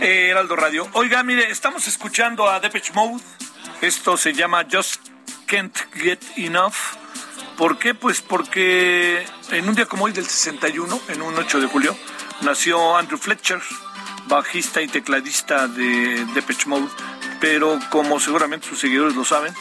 [0.00, 0.88] eh, Heraldo Radio.
[0.94, 3.22] Oiga, mire, estamos escuchando a Depeche Mode.
[3.82, 5.00] Esto se llama Just
[5.46, 6.74] Can't Get Enough.
[7.56, 7.94] ¿Por qué?
[7.94, 11.96] Pues porque en un día como hoy del 61, en un 8 de julio,
[12.40, 13.60] nació Andrew Fletcher,
[14.26, 16.88] bajista y tecladista de Depeche Mode,
[17.40, 19.54] pero como seguramente sus seguidores lo saben,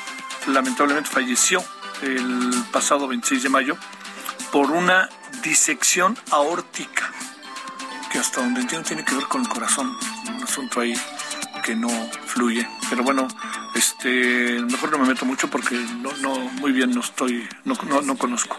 [0.47, 1.63] lamentablemente falleció
[2.01, 3.77] el pasado 26 de mayo
[4.53, 5.09] por una
[5.41, 7.11] disección aórtica,
[8.11, 10.93] que hasta donde entiendo tiene que ver con el corazón, un asunto ahí
[11.65, 11.89] que no
[12.27, 12.69] fluye.
[12.87, 13.27] Pero bueno,
[13.75, 18.17] este, mejor no me meto mucho porque no, no muy bien no estoy, no, no,
[18.17, 18.57] conozco.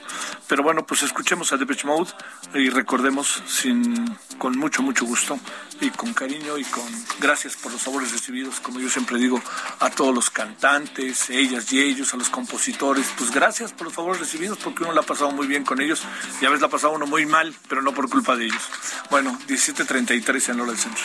[0.49, 2.11] Pero bueno, pues escuchemos a Depeche Mode
[2.55, 5.39] y recordemos sin, con mucho, mucho gusto
[5.81, 6.85] y con cariño y con
[7.21, 9.41] gracias por los favores recibidos, como yo siempre digo,
[9.81, 14.21] a todos los cantantes, ellas y ellos, a los compositores, pues gracias por los favores
[14.21, 16.03] recibidos porque uno la ha pasado muy bien con ellos
[16.41, 18.63] y a veces la ha pasado uno muy mal, pero no por culpa de ellos.
[19.11, 21.05] Bueno, 17.33 en Hora del Centro.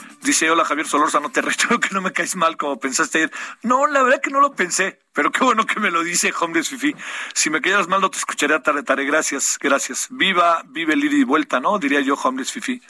[0.21, 3.31] dice, hola Javier Solorza, no te recho que no me caes mal como pensaste ayer.
[3.63, 6.69] No, la verdad que no lo pensé, pero qué bueno que me lo dice Homeless
[6.69, 6.95] Fifi.
[7.33, 9.05] Si me quedas mal no te escucharé tarde, tarde.
[9.05, 10.07] Gracias, gracias.
[10.11, 11.79] Viva, vive el y vuelta, ¿no?
[11.79, 12.81] Diría yo Homeless Fifi.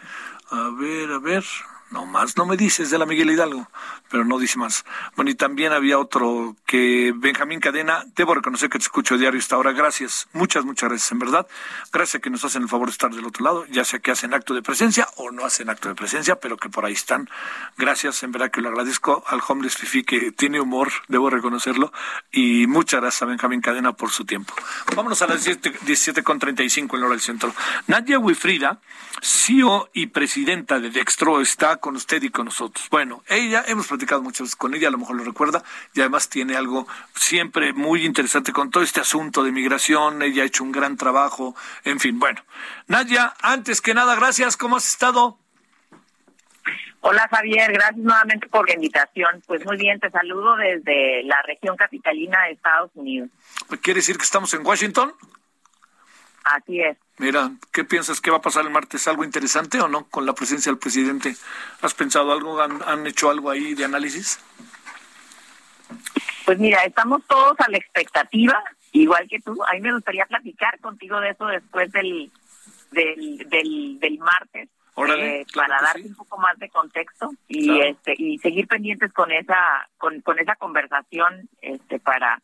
[0.49, 1.43] A ver, a ver.
[1.91, 3.67] No más no me dices de la Miguel Hidalgo,
[4.09, 4.85] pero no dice más.
[5.15, 9.57] Bueno, y también había otro que Benjamín Cadena, debo reconocer que te escucho diario esta
[9.57, 9.73] hora.
[9.73, 11.47] Gracias, muchas, muchas gracias, en verdad.
[11.91, 14.33] Gracias que nos hacen el favor de estar del otro lado, ya sea que hacen
[14.33, 17.29] acto de presencia o no hacen acto de presencia, pero que por ahí están.
[17.77, 21.91] Gracias, en verdad que lo agradezco al Homeless Fifi que tiene humor, debo reconocerlo.
[22.31, 24.53] Y muchas gracias a Benjamín Cadena por su tiempo.
[24.95, 27.53] Vámonos a las 17.35 en hora del centro.
[27.87, 28.79] Nadia Wifrida,
[29.21, 32.87] CEO y presidenta de Dextro, está con usted y con nosotros.
[32.89, 35.61] Bueno, ella, hemos platicado muchas veces con ella, a lo mejor lo recuerda,
[35.93, 40.45] y además tiene algo siempre muy interesante con todo este asunto de migración, ella ha
[40.45, 42.41] hecho un gran trabajo, en fin, bueno.
[42.87, 45.37] Nadia, antes que nada, gracias, ¿cómo has estado?
[47.03, 49.41] Hola Javier, gracias nuevamente por la invitación.
[49.47, 53.29] Pues muy bien, te saludo desde la región capitalina de Estados Unidos.
[53.81, 55.11] ¿Quiere decir que estamos en Washington?
[56.43, 56.97] Así es.
[57.17, 59.07] Mira, ¿qué piensas que va a pasar el martes?
[59.07, 61.35] ¿Algo interesante o no con la presencia del presidente?
[61.81, 62.59] ¿Has pensado algo?
[62.61, 64.39] ¿Han, hecho algo ahí de análisis?
[66.45, 69.55] Pues mira, estamos todos a la expectativa, igual que tú.
[69.63, 72.31] A mí me gustaría platicar contigo de eso después del,
[72.91, 74.69] del, del, martes.
[74.97, 79.89] Eh, para darte un poco más de contexto y este y seguir pendientes con esa
[79.97, 82.39] con, con esa conversación este para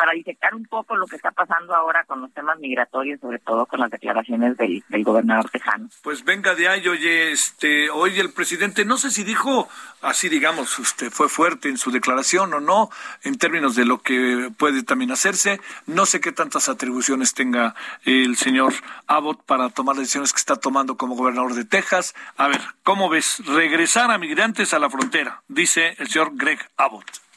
[0.00, 3.66] para disectar un poco lo que está pasando ahora con los temas migratorios, sobre todo
[3.66, 5.90] con las declaraciones del, gobernador tejano.
[6.02, 9.68] Pues venga de ahí, oye, este, hoy el presidente, no sé si dijo,
[10.00, 12.88] así digamos, usted fue fuerte en su declaración o no,
[13.24, 17.74] en términos de lo que puede también hacerse, no sé qué tantas atribuciones tenga
[18.06, 18.72] el señor
[19.06, 22.14] Abbott para tomar las decisiones que está tomando como gobernador de Texas.
[22.38, 23.42] A ver, ¿cómo ves?
[23.44, 27.29] Regresar a migrantes a la frontera, dice el señor Greg Abbott.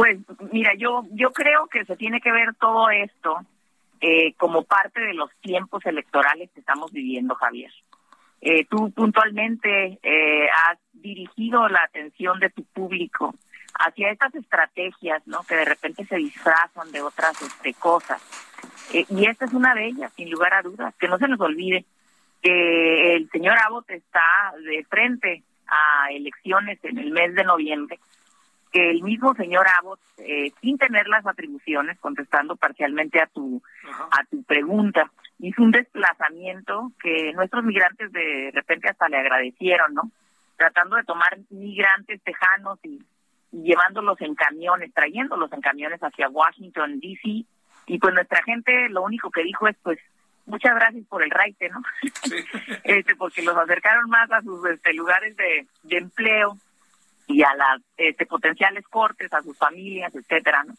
[0.00, 0.18] Pues
[0.50, 3.36] mira, yo yo creo que se tiene que ver todo esto
[4.00, 7.70] eh, como parte de los tiempos electorales que estamos viviendo, Javier.
[8.40, 13.34] Eh, tú puntualmente eh, has dirigido la atención de tu público
[13.78, 15.42] hacia estas estrategias, ¿no?
[15.42, 18.22] Que de repente se disfrazan de otras este, cosas.
[18.94, 20.94] y esta es una de ellas, sin lugar a dudas.
[20.98, 21.84] Que no se nos olvide
[22.40, 27.98] que el señor Abbott está de frente a elecciones en el mes de noviembre
[28.72, 33.62] que el mismo señor Abbott, eh, sin tener las atribuciones, contestando parcialmente a tu
[34.10, 40.10] a tu pregunta, hizo un desplazamiento que nuestros migrantes de repente hasta le agradecieron, ¿no?
[40.56, 43.00] Tratando de tomar migrantes tejanos y,
[43.52, 47.44] llevándolos en camiones, trayéndolos en camiones hacia Washington D.C.
[47.86, 49.98] y pues nuestra gente lo único que dijo es pues
[50.46, 51.82] muchas gracias por el raite, ¿no?
[52.84, 56.56] este, porque los acercaron más a sus este, lugares de, de empleo
[57.30, 60.74] y a las este, potenciales cortes, a sus familias, etcétera, ¿no?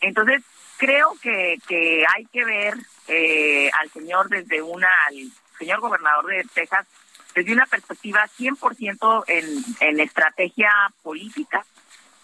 [0.00, 0.42] Entonces,
[0.76, 2.74] creo que, que hay que ver
[3.08, 5.14] eh, al señor desde una, al
[5.58, 6.86] señor gobernador de Texas,
[7.34, 9.44] desde una perspectiva 100% en,
[9.80, 10.70] en estrategia
[11.02, 11.64] política.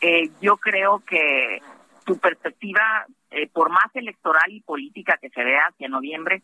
[0.01, 1.63] Eh, yo creo que
[2.07, 6.43] su perspectiva, eh, por más electoral y política que se vea hacia noviembre,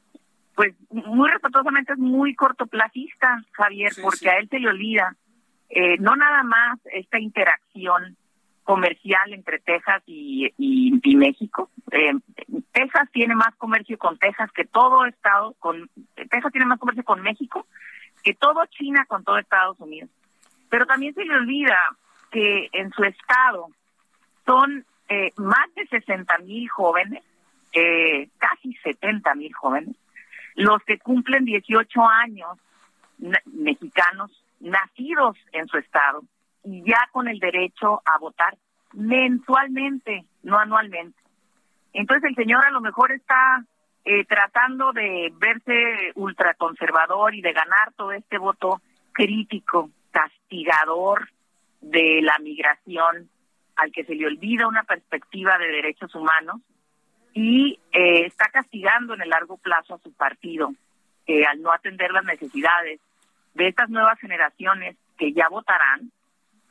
[0.54, 5.14] pues muy respetuosamente es muy cortoplacista, Javier, porque a él se le olvida
[5.70, 8.16] eh, no nada más esta interacción
[8.64, 10.52] comercial entre Texas y,
[11.16, 11.70] México.
[11.90, 12.12] Eh,
[12.72, 17.22] Texas tiene más comercio con Texas que todo Estado, con Texas tiene más comercio con
[17.22, 17.66] México
[18.22, 20.10] que todo China con todo Estados Unidos.
[20.68, 21.78] Pero también se le olvida
[22.30, 23.68] que en su estado
[24.44, 27.22] son eh, más de 60 mil jóvenes,
[27.72, 29.96] eh, casi 70 mil jóvenes,
[30.56, 32.58] los que cumplen 18 años
[33.46, 36.22] mexicanos nacidos en su estado
[36.64, 38.56] y ya con el derecho a votar
[38.92, 41.18] mensualmente, no anualmente.
[41.92, 43.64] Entonces el señor a lo mejor está
[44.04, 48.80] eh, tratando de verse ultraconservador y de ganar todo este voto
[49.12, 51.28] crítico, castigador
[51.80, 53.28] de la migración,
[53.76, 56.60] al que se le olvida una perspectiva de derechos humanos
[57.32, 60.72] y eh, está castigando en el largo plazo a su partido
[61.26, 63.00] eh, al no atender las necesidades
[63.54, 66.10] de estas nuevas generaciones que ya votarán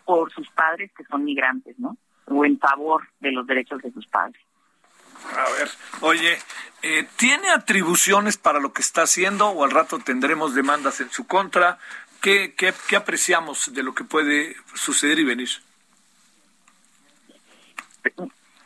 [0.05, 1.97] por sus padres que son migrantes, ¿no?
[2.25, 4.41] O en favor de los derechos de sus padres.
[5.35, 5.69] A ver,
[6.01, 6.37] oye,
[6.81, 11.27] eh, ¿tiene atribuciones para lo que está haciendo o al rato tendremos demandas en su
[11.27, 11.79] contra?
[12.21, 15.49] ¿Qué, qué, qué apreciamos de lo que puede suceder y venir?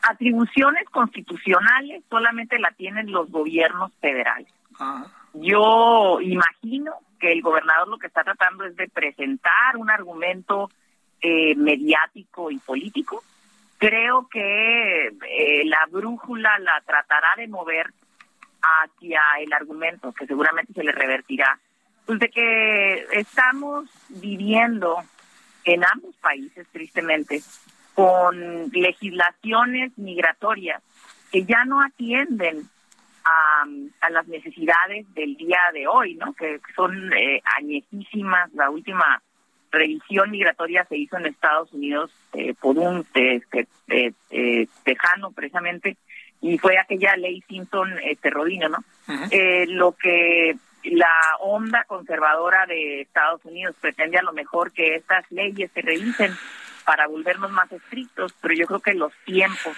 [0.02, 4.52] Atribuciones constitucionales solamente la tienen los gobiernos federales.
[4.78, 5.06] Ah.
[5.34, 10.70] Yo imagino que el gobernador lo que está tratando es de presentar un argumento
[11.20, 13.22] eh, mediático y político.
[13.78, 17.92] Creo que eh, la brújula la tratará de mover
[18.60, 21.58] hacia el argumento, que seguramente se le revertirá,
[22.06, 24.98] pues de que estamos viviendo
[25.64, 27.40] en ambos países, tristemente,
[27.94, 30.82] con legislaciones migratorias
[31.30, 32.68] que ya no atienden
[33.24, 33.64] a,
[34.00, 36.32] a, las necesidades del día de hoy, ¿no?
[36.34, 38.52] Que son eh, añejísimas.
[38.54, 39.22] La última
[39.70, 43.40] revisión migratoria se hizo en Estados Unidos eh, por un eh,
[44.84, 45.96] tejano precisamente
[46.42, 48.78] y fue aquella ley Simpson este Rodino, ¿no?
[49.30, 55.24] eh, lo que la onda conservadora de Estados Unidos pretende a lo mejor que estas
[55.30, 56.32] leyes se revisen
[56.84, 59.76] para volvernos más estrictos, pero yo creo que los tiempos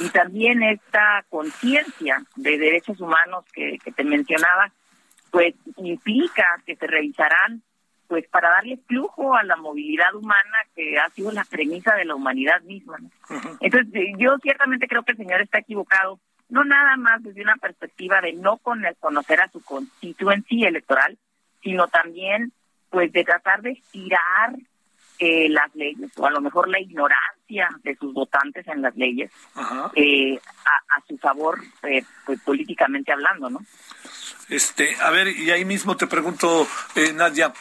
[0.00, 4.70] y también esta conciencia de derechos humanos que, te mencionaba,
[5.30, 7.62] pues implica que se revisarán
[8.06, 12.14] pues para darle flujo a la movilidad humana que ha sido la premisa de la
[12.14, 12.96] humanidad misma.
[13.60, 16.18] Entonces, yo ciertamente creo que el señor está equivocado,
[16.48, 21.18] no nada más desde una perspectiva de no conocer a su constituencia electoral,
[21.62, 22.52] sino también
[22.88, 24.54] pues de tratar de estirar
[25.18, 29.30] eh, las leyes o a lo mejor la ignorancia de sus votantes en las leyes
[29.94, 33.60] eh, a, su favor eh, pues políticamente hablando no
[34.48, 36.66] este a ver y ahí mismo te pregunto
[37.14, 37.52] Nadia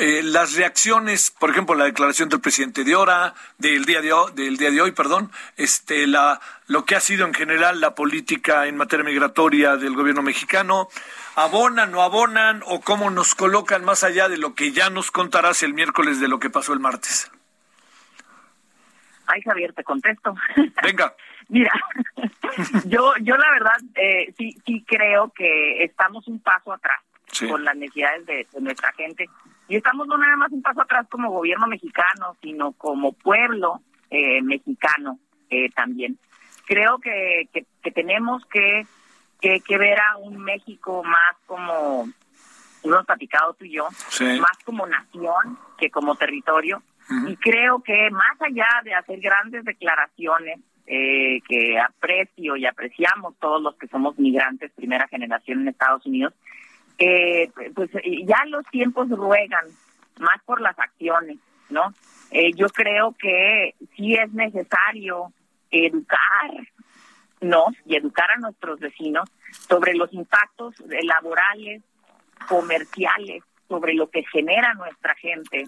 [0.00, 4.56] las reacciones, por ejemplo, la declaración del presidente de hora, del día de hoy, del
[4.56, 8.76] día de hoy, perdón, este, la, lo que ha sido en general la política en
[8.76, 10.88] materia migratoria del gobierno mexicano,
[11.36, 15.62] abonan o abonan o cómo nos colocan más allá de lo que ya nos contarás
[15.62, 17.30] el miércoles de lo que pasó el martes.
[19.26, 20.34] Ay, Javier, te contesto.
[20.82, 21.14] Venga.
[21.48, 21.72] Mira,
[22.86, 27.00] yo, yo la verdad eh, sí, sí creo que estamos un paso atrás
[27.48, 29.28] con las necesidades de, nuestra gente
[29.70, 34.42] y estamos no nada más un paso atrás como gobierno mexicano, sino como pueblo eh,
[34.42, 35.18] mexicano
[35.48, 36.18] eh, también.
[36.66, 38.84] Creo que, que tenemos que
[39.40, 42.08] que, que ver a un México más como
[42.82, 43.88] hemos platicado tú y yo,
[44.40, 46.82] más como nación que como territorio.
[47.26, 53.60] Y creo que más allá de hacer grandes declaraciones eh, que aprecio y apreciamos todos
[53.60, 56.34] los que somos migrantes primera generación en Estados Unidos,
[57.00, 57.90] eh, pues
[58.24, 59.64] ya los tiempos ruegan
[60.18, 61.38] más por las acciones,
[61.70, 61.94] ¿no?
[62.30, 65.32] Eh, yo creo que sí es necesario
[65.70, 66.50] educar
[67.40, 69.28] nos y educar a nuestros vecinos
[69.66, 71.82] sobre los impactos laborales,
[72.46, 75.64] comerciales, sobre lo que genera nuestra gente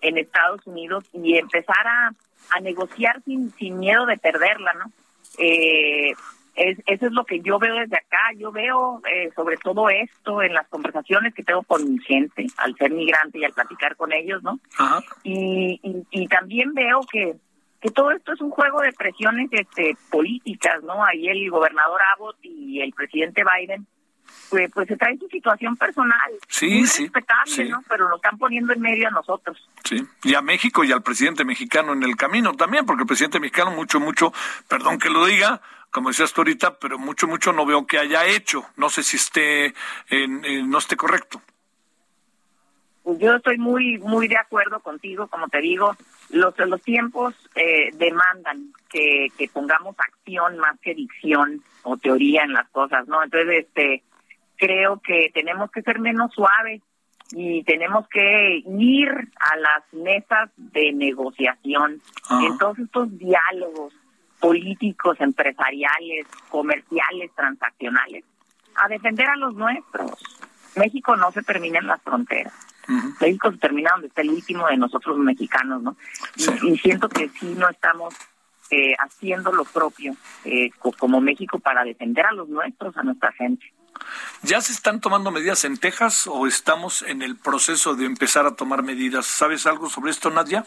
[0.00, 2.12] en Estados Unidos y empezar a,
[2.50, 4.90] a negociar sin, sin miedo de perderla, ¿no?
[5.38, 6.12] Eh,
[6.54, 8.18] Es, eso es lo que yo veo desde acá.
[8.36, 12.76] Yo veo eh, sobre todo esto en las conversaciones que tengo con mi gente, al
[12.76, 14.58] ser migrante y al platicar con ellos, ¿no?
[15.22, 15.80] Y,
[16.10, 17.36] y, también veo que,
[17.80, 21.04] que todo esto es un juego de presiones este, políticas, ¿no?
[21.04, 23.86] Ahí el gobernador Abbott y el presidente Biden
[24.52, 26.32] pues, pues se trae su situación personal.
[26.48, 27.04] Sí, sí.
[27.04, 27.82] Respetable, ¿no?
[27.88, 29.56] Pero lo están poniendo en medio a nosotros.
[29.82, 33.40] Sí, y a México y al presidente mexicano en el camino también, porque el presidente
[33.40, 34.32] mexicano mucho, mucho,
[34.68, 38.26] perdón que lo diga, como decías tú ahorita, pero mucho, mucho no veo que haya
[38.26, 38.64] hecho.
[38.76, 39.74] No sé si esté,
[40.10, 41.40] en, no esté correcto.
[43.04, 45.96] Yo estoy muy, muy de acuerdo contigo, como te digo,
[46.30, 52.52] los, los tiempos eh, demandan que, que pongamos acción más que dicción o teoría en
[52.52, 53.22] las cosas, ¿no?
[53.22, 54.02] Entonces, este,
[54.62, 56.80] creo que tenemos que ser menos suaves
[57.32, 62.00] y tenemos que ir a las mesas de negociación.
[62.30, 63.92] En todos estos diálogos
[64.38, 68.24] políticos, empresariales, comerciales, transaccionales,
[68.76, 70.12] a defender a los nuestros.
[70.76, 72.54] México no se termina en las fronteras.
[73.20, 75.96] México se termina donde está el último de nosotros mexicanos, ¿no?
[76.36, 78.14] Y, siento que sí no estamos
[78.70, 83.72] eh, haciendo lo propio eh, como México para defender a los nuestros, a nuestra gente.
[84.42, 88.56] ¿Ya se están tomando medidas en Texas o estamos en el proceso de empezar a
[88.56, 89.26] tomar medidas?
[89.26, 90.64] ¿Sabes algo sobre esto, Nadia?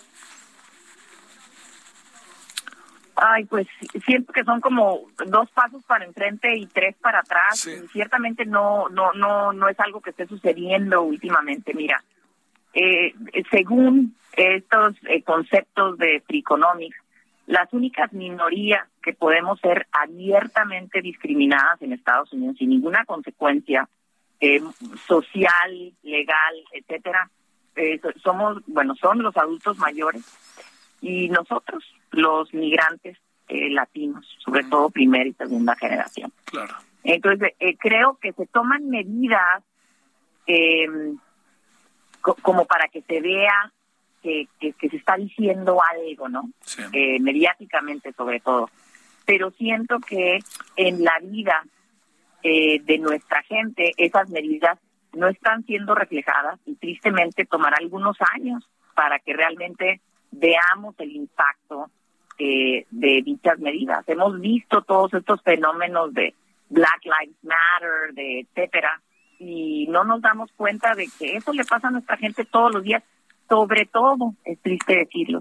[3.16, 3.68] Ay, pues
[4.06, 7.68] siento que son como dos pasos para enfrente y tres para atrás.
[7.92, 11.74] ciertamente no, no, no, no es algo que esté sucediendo últimamente.
[11.74, 12.04] Mira,
[12.74, 13.14] eh,
[13.50, 16.98] según estos eh, conceptos de Freakonomics,
[17.48, 23.88] las únicas minorías que podemos ser abiertamente discriminadas en Estados Unidos sin ninguna consecuencia
[24.40, 24.62] eh,
[25.08, 27.30] social, legal, etcétera,
[28.24, 30.24] somos, bueno, son los adultos mayores
[31.02, 33.18] y nosotros, los migrantes
[33.48, 36.32] eh, latinos, sobre todo primera y segunda generación.
[36.46, 36.74] Claro.
[37.04, 39.64] Entonces, eh, creo que se toman medidas
[40.48, 40.88] eh,
[42.22, 43.72] como para que se vea
[44.26, 46.50] que, que, se está diciendo algo, ¿no?
[47.20, 48.70] mediáticamente sobre todo.
[49.26, 50.40] Pero siento que
[50.76, 51.64] en la vida
[52.44, 54.78] de nuestra gente esas medidas
[55.14, 60.02] no están siendo reflejadas y tristemente tomará algunos años para que realmente
[60.32, 61.90] veamos el impacto
[62.38, 64.04] eh, de dichas medidas.
[64.08, 66.34] Hemos visto todos estos fenómenos de
[66.70, 69.02] Black Lives Matter, de etcétera,
[69.40, 72.84] y no nos damos cuenta de que eso le pasa a nuestra gente todos los
[72.84, 73.04] días,
[73.48, 75.40] sobre todo, es triste decirlo,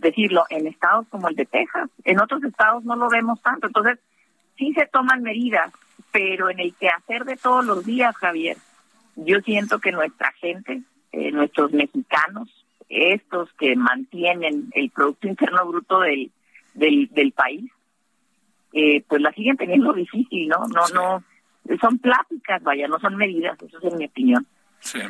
[0.00, 3.98] decirlo, en estados como el de Texas, en otros estados no lo vemos tanto, entonces
[4.56, 5.72] sí se toman medidas,
[6.10, 8.56] pero en el quehacer de todos los días, Javier,
[9.16, 12.48] yo siento que nuestra gente, eh, nuestros mexicanos,
[12.88, 16.30] estos que mantienen el Producto Interno Bruto del,
[16.74, 17.70] del, país,
[18.72, 20.66] eh, pues la siguen teniendo difícil, ¿no?
[20.68, 21.24] No, no,
[21.80, 24.46] son pláticas, vaya, no son medidas, eso es en mi opinión.
[24.80, 25.00] Sí.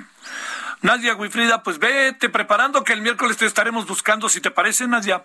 [0.83, 5.25] Nadia Guifrida, pues vete preparando que el miércoles te estaremos buscando, si te parece, Nadia.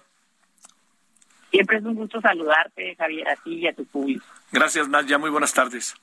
[1.52, 4.26] Siempre es un gusto saludarte, Javier, a ti y a tu público.
[4.52, 5.18] Gracias, Nadia.
[5.18, 5.96] Muy buenas tardes.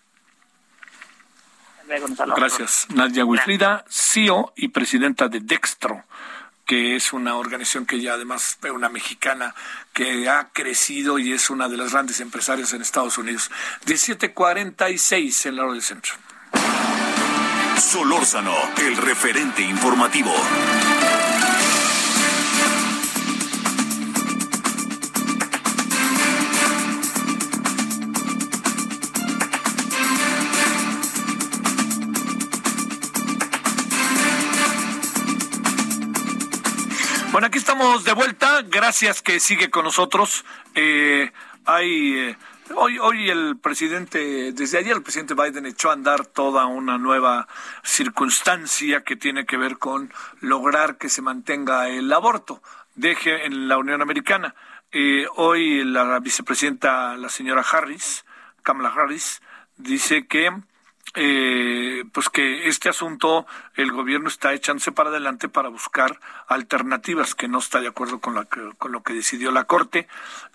[2.36, 2.86] Gracias.
[2.94, 6.04] Nadia Guifrida, CEO y presidenta de Dextro
[6.70, 9.56] que es una organización que ya además es una mexicana
[9.92, 13.50] que ha crecido y es una de las grandes empresarias en Estados Unidos.
[13.86, 16.14] 1746 en la hora del centro.
[17.80, 20.30] Solórzano, el referente informativo.
[37.32, 38.62] Bueno, aquí estamos de vuelta.
[38.68, 40.44] Gracias que sigue con nosotros.
[40.74, 41.32] Eh,
[41.64, 42.36] hay eh,
[42.76, 47.48] hoy, hoy el presidente, desde ayer el presidente Biden echó a andar toda una nueva
[47.82, 52.62] circunstancia que tiene que ver con lograr que se mantenga el aborto.
[52.94, 54.54] Deje en la Unión Americana.
[54.92, 58.24] Eh, hoy la vicepresidenta, la señora Harris,
[58.62, 59.40] Kamala Harris,
[59.76, 60.50] dice que
[61.14, 67.48] eh, pues que este asunto el gobierno está echándose para adelante para buscar alternativas, que
[67.48, 70.06] no está de acuerdo con, la, con lo que decidió la Corte.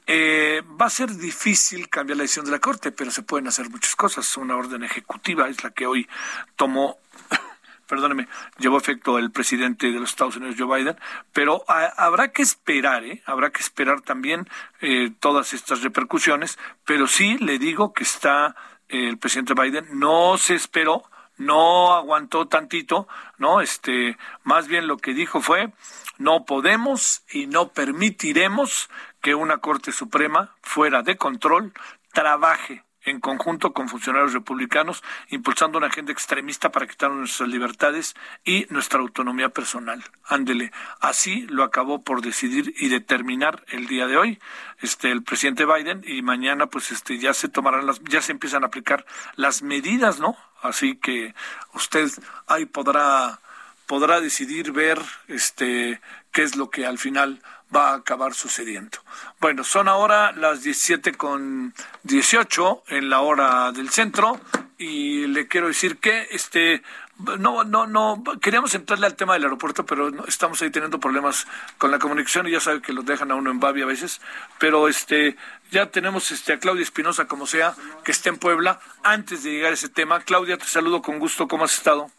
[0.08, 3.70] Eh, va a ser difícil cambiar la decisión de la Corte, pero se pueden hacer
[3.70, 4.38] muchas cosas.
[4.38, 6.08] Una orden ejecutiva es la que hoy
[6.56, 7.00] tomó
[7.88, 8.28] perdóneme,
[8.58, 10.98] llevó efecto el presidente de los Estados Unidos, Joe Biden,
[11.34, 13.22] pero habrá que esperar, ¿eh?
[13.26, 14.48] habrá que esperar también
[14.82, 18.56] eh, todas estas repercusiones, pero sí le digo que está
[18.90, 21.04] el presidente Biden no se esperó,
[21.38, 23.08] no aguantó tantito,
[23.38, 23.62] ¿no?
[23.62, 25.72] Este, más bien lo que dijo fue,
[26.18, 28.90] no podemos y no permitiremos
[29.22, 31.74] que una Corte Suprema fuera de control
[32.14, 38.66] trabaje en conjunto con funcionarios republicanos, impulsando una agenda extremista para quitar nuestras libertades y
[38.70, 40.04] nuestra autonomía personal.
[40.26, 40.72] Ándele.
[41.00, 44.40] Así lo acabó por decidir y determinar el día de hoy
[44.82, 48.64] este el presidente Biden y mañana pues este ya se tomarán las ya se empiezan
[48.64, 50.36] a aplicar las medidas, ¿no?
[50.62, 51.34] Así que
[51.74, 52.10] usted
[52.48, 53.40] ahí podrá
[53.86, 56.02] podrá decidir ver este
[56.32, 57.42] qué es lo que al final
[57.76, 59.00] va a acabar sucediendo.
[59.40, 61.74] Bueno, son ahora las 17 con
[62.04, 64.40] 18 en la hora del centro
[64.78, 66.82] y le quiero decir que este
[67.18, 71.48] no no no queríamos entrarle al tema del aeropuerto, pero estamos ahí teniendo problemas
[71.78, 74.20] con la comunicación y ya sabe que los dejan a uno en Babi a veces,
[74.60, 75.38] pero este
[75.72, 77.74] ya tenemos este a Claudia Espinosa como sea
[78.04, 80.20] que esté en Puebla antes de llegar a ese tema.
[80.22, 82.12] Claudia, te saludo con gusto, ¿cómo has estado?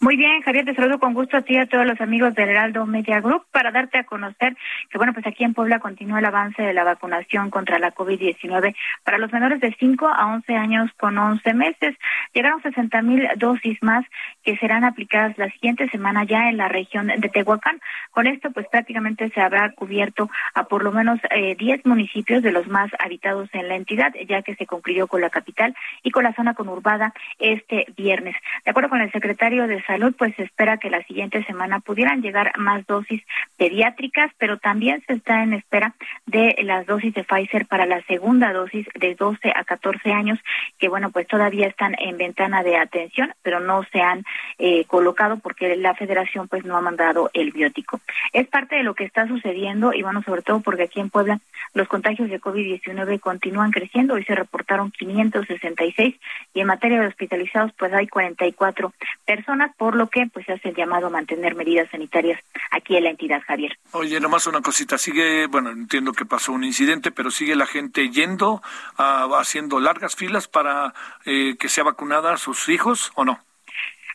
[0.00, 2.50] Muy bien, Javier, te saludo con gusto a ti y a todos los amigos del
[2.50, 4.56] Heraldo Media Group para darte a conocer
[4.90, 8.74] que, bueno, pues aquí en Puebla continúa el avance de la vacunación contra la COVID-19
[9.04, 11.96] para los menores de 5 a 11 años con 11 meses.
[12.34, 14.04] Llegaron 60 mil dosis más
[14.46, 17.80] que serán aplicadas la siguiente semana ya en la región de Tehuacán.
[18.12, 22.52] Con esto, pues prácticamente se habrá cubierto a por lo menos eh, 10 municipios de
[22.52, 25.74] los más habitados en la entidad, ya que se concluyó con la capital
[26.04, 28.36] y con la zona conurbada este viernes.
[28.64, 32.22] De acuerdo con el secretario de Salud, pues se espera que la siguiente semana pudieran
[32.22, 33.22] llegar más dosis
[33.58, 35.92] pediátricas, pero también se está en espera
[36.26, 40.38] de las dosis de Pfizer para la segunda dosis de 12 a 14 años,
[40.78, 44.24] que bueno, pues todavía están en ventana de atención, pero no se han
[44.58, 48.00] eh, colocado porque la federación pues no ha mandado el biótico.
[48.32, 51.40] Es parte de lo que está sucediendo y bueno, sobre todo porque aquí en Puebla
[51.74, 54.14] los contagios de COVID-19 continúan creciendo.
[54.14, 56.14] Hoy se reportaron 566
[56.54, 58.92] y en materia de hospitalizados pues hay 44
[59.26, 63.04] personas, por lo que pues se hace el llamado a mantener medidas sanitarias aquí en
[63.04, 63.76] la entidad, Javier.
[63.92, 68.10] Oye, nomás una cosita, sigue, bueno, entiendo que pasó un incidente, pero sigue la gente
[68.10, 68.62] yendo,
[68.98, 73.40] uh, haciendo largas filas para eh, que sea vacunada a sus hijos o no?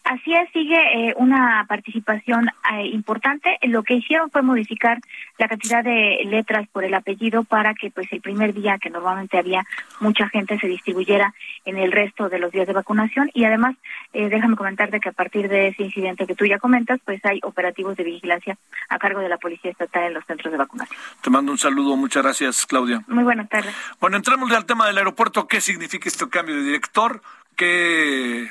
[0.03, 3.57] Así es, sigue eh, una participación eh, importante.
[3.61, 4.99] Lo que hicieron fue modificar
[5.37, 9.37] la cantidad de letras por el apellido para que pues el primer día que normalmente
[9.37, 9.63] había
[9.99, 11.33] mucha gente se distribuyera
[11.65, 13.75] en el resto de los días de vacunación y además
[14.13, 17.39] eh, déjame comentarte que a partir de ese incidente que tú ya comentas pues hay
[17.43, 18.57] operativos de vigilancia
[18.89, 20.97] a cargo de la Policía Estatal en los centros de vacunación.
[21.21, 23.03] Te mando un saludo, muchas gracias Claudia.
[23.07, 23.73] Muy buenas tardes.
[23.99, 25.47] Bueno, entramos al tema del aeropuerto.
[25.47, 27.21] ¿Qué significa este cambio de director?
[27.55, 28.49] ¿Qué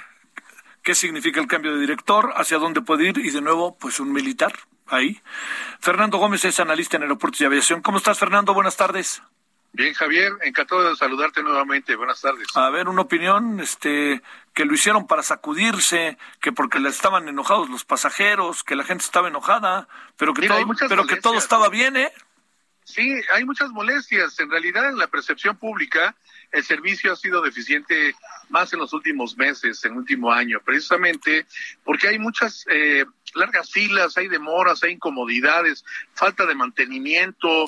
[0.83, 4.12] qué significa el cambio de director, hacia dónde puede ir y de nuevo, pues un
[4.12, 4.53] militar
[4.87, 5.20] ahí.
[5.81, 7.83] Fernando Gómez es analista en aeropuertos y aviación.
[7.83, 8.55] ¿Cómo estás, Fernando?
[8.55, 9.22] Buenas tardes.
[9.72, 11.95] Bien, Javier, encantado de saludarte nuevamente.
[11.95, 12.49] Buenas tardes.
[12.57, 14.20] A ver, una opinión, este,
[14.53, 19.05] que lo hicieron para sacudirse, que porque le estaban enojados los pasajeros, que la gente
[19.05, 20.59] estaba enojada, pero que todo,
[20.89, 22.12] pero que todo estaba bien, ¿eh?
[22.85, 24.41] Sí, hay muchas molestias.
[24.41, 26.16] En realidad, en la percepción pública,
[26.53, 28.14] el servicio ha sido deficiente
[28.48, 31.46] más en los últimos meses, en el último año, precisamente
[31.84, 35.84] porque hay muchas eh, largas filas, hay demoras, hay incomodidades,
[36.14, 37.66] falta de mantenimiento,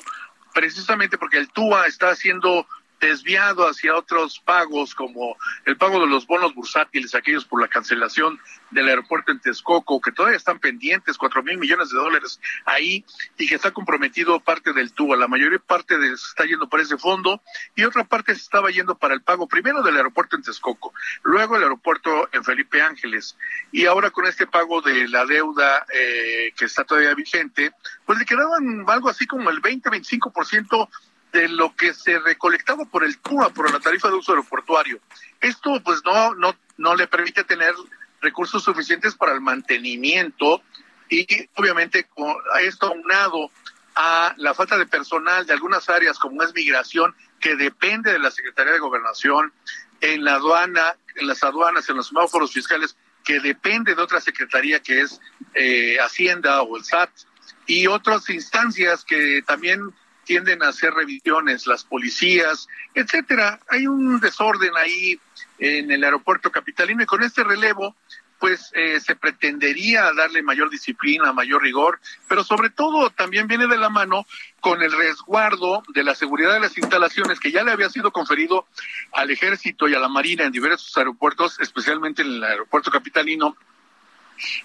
[0.53, 2.67] precisamente porque el TUA está haciendo
[3.07, 5.35] desviado hacia otros pagos como
[5.65, 8.39] el pago de los bonos bursátiles, aquellos por la cancelación
[8.71, 13.05] del aeropuerto en Texcoco, que todavía están pendientes, cuatro mil millones de dólares ahí,
[13.37, 15.17] y que está comprometido parte del TUA.
[15.17, 17.41] La mayoría parte de, se está yendo para ese fondo
[17.75, 20.93] y otra parte se estaba yendo para el pago primero del aeropuerto en Texcoco,
[21.23, 23.37] luego el aeropuerto en Felipe Ángeles,
[23.71, 27.73] y ahora con este pago de la deuda eh, que está todavía vigente,
[28.05, 30.89] pues le quedaban algo así como el 20-25%
[31.33, 34.99] de lo que se recolectaba por el TUA, por la tarifa de uso aeroportuario.
[35.41, 37.73] Esto pues no, no, no le permite tener
[38.21, 40.61] recursos suficientes para el mantenimiento
[41.09, 43.51] y obviamente con esto aunado
[43.95, 48.31] a la falta de personal de algunas áreas como es migración, que depende de la
[48.31, 49.51] Secretaría de Gobernación,
[50.01, 54.81] en la aduana, en las aduanas, en los semáforos fiscales, que depende de otra secretaría
[54.81, 55.19] que es
[55.53, 57.09] eh, Hacienda o el SAT,
[57.65, 59.93] y otras instancias que también
[60.23, 63.59] tienden a hacer revisiones, las policías, etcétera.
[63.69, 65.19] Hay un desorden ahí
[65.59, 67.95] en el aeropuerto capitalino y con este relevo
[68.43, 73.77] pues eh, se pretendería darle mayor disciplina, mayor rigor, pero sobre todo también viene de
[73.77, 74.25] la mano
[74.59, 78.67] con el resguardo de la seguridad de las instalaciones que ya le había sido conferido
[79.13, 83.55] al ejército y a la marina en diversos aeropuertos, especialmente en el aeropuerto capitalino,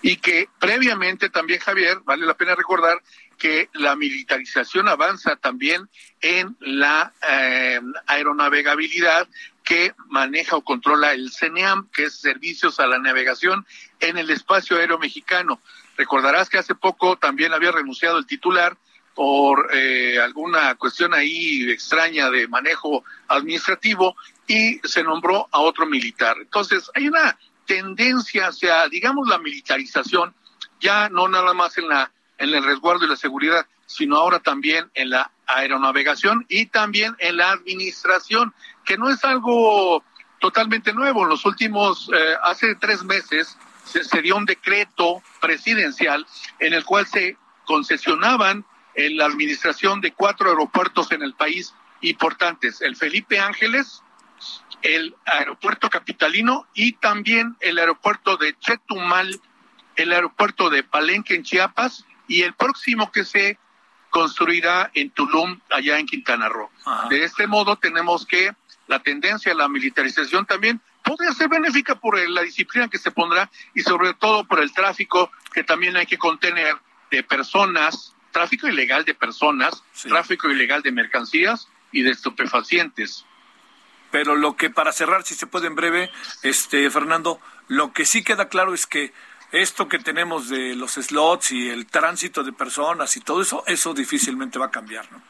[0.02, 3.02] y que previamente también, Javier, vale la pena recordar
[3.38, 5.88] que la militarización avanza también
[6.20, 9.28] en la eh, aeronavegabilidad
[9.62, 13.66] que maneja o controla el CENEAM, que es Servicios a la Navegación
[14.00, 15.60] en el Espacio Aéreo Mexicano.
[15.96, 18.76] Recordarás que hace poco también había renunciado el titular
[19.14, 24.16] por eh, alguna cuestión ahí extraña de manejo administrativo
[24.46, 26.36] y se nombró a otro militar.
[26.40, 27.36] Entonces, hay una
[27.68, 30.34] tendencia hacia, digamos, la militarización,
[30.80, 34.90] ya no nada más en la en el resguardo y la seguridad, sino ahora también
[34.94, 38.54] en la aeronavegación y también en la administración,
[38.84, 40.04] que no es algo
[40.40, 41.24] totalmente nuevo.
[41.24, 46.26] En los últimos, eh, hace tres meses, se, dio un decreto presidencial
[46.60, 48.64] en el cual se concesionaban
[48.94, 54.02] en la administración de cuatro aeropuertos en el país importantes, el Felipe Ángeles,
[54.82, 59.40] el aeropuerto capitalino y también el aeropuerto de Chetumal,
[59.96, 63.58] el aeropuerto de Palenque en Chiapas y el próximo que se
[64.10, 66.70] construirá en Tulum, allá en Quintana Roo.
[67.10, 68.52] De este modo tenemos que
[68.86, 73.50] la tendencia a la militarización también podría ser benéfica por la disciplina que se pondrá
[73.74, 76.76] y sobre todo por el tráfico que también hay que contener
[77.10, 83.24] de personas, tráfico ilegal de personas, tráfico ilegal de mercancías y de estupefacientes.
[84.10, 86.10] Pero lo que para cerrar, si se puede en breve,
[86.42, 89.12] este Fernando, lo que sí queda claro es que
[89.52, 93.94] esto que tenemos de los slots y el tránsito de personas y todo eso, eso
[93.94, 95.22] difícilmente va a cambiar, ¿no?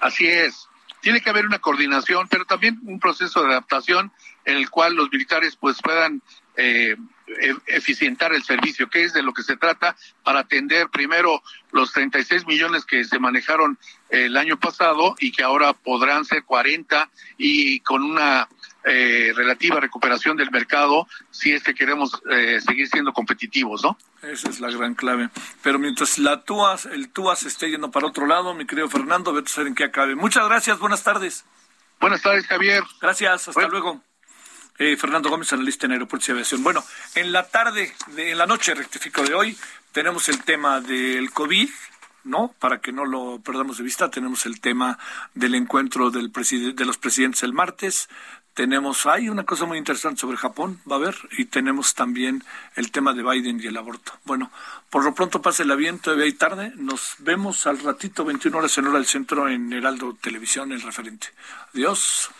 [0.00, 0.68] Así es.
[1.00, 4.12] Tiene que haber una coordinación, pero también un proceso de adaptación
[4.44, 6.22] en el cual los militares pues puedan
[6.56, 6.96] eh,
[7.26, 11.42] e-, eficientar el servicio, que es de lo que se trata para atender primero
[11.72, 13.78] los 36 millones que se manejaron
[14.10, 17.08] el año pasado y que ahora podrán ser 40
[17.38, 18.48] y con una
[18.84, 23.98] eh, relativa recuperación del mercado si es que queremos eh, seguir siendo competitivos, ¿no?
[24.22, 25.28] Esa es la gran clave.
[25.62, 29.34] Pero mientras la TUAS, el TUAS esté yendo para otro lado, mi querido Fernando, a
[29.34, 30.14] ver en qué acabe.
[30.14, 31.44] Muchas gracias, buenas tardes.
[32.00, 32.82] Buenas tardes, Javier.
[33.00, 34.02] Gracias, hasta luego.
[34.78, 36.62] Eh, Fernando Gómez, analista en Aeropuertos y Aviación.
[36.62, 36.82] Bueno,
[37.14, 39.58] en la tarde, en la noche, rectifico de hoy,
[39.92, 41.68] tenemos el tema del COVID,
[42.24, 42.54] ¿no?
[42.58, 44.98] Para que no lo perdamos de vista, tenemos el tema
[45.34, 48.08] del encuentro del de los presidentes el martes,
[48.54, 52.42] tenemos, hay una cosa muy interesante sobre Japón, va a haber, y tenemos también
[52.74, 54.12] el tema de Biden y el aborto.
[54.24, 54.50] Bueno,
[54.90, 58.86] por lo pronto pásela bien, todavía hay tarde, nos vemos al ratito, 21 horas en
[58.86, 61.28] hora del centro en Heraldo Televisión, el referente.
[61.74, 62.30] Adiós.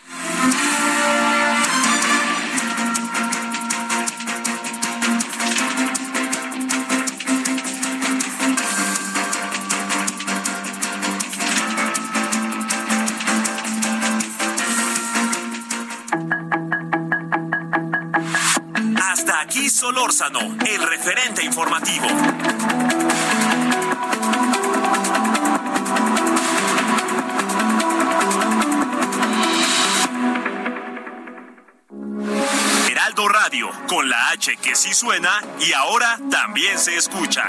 [19.80, 22.06] Solórzano, el referente informativo.
[32.90, 37.48] Heraldo Radio, con la H que sí suena y ahora también se escucha.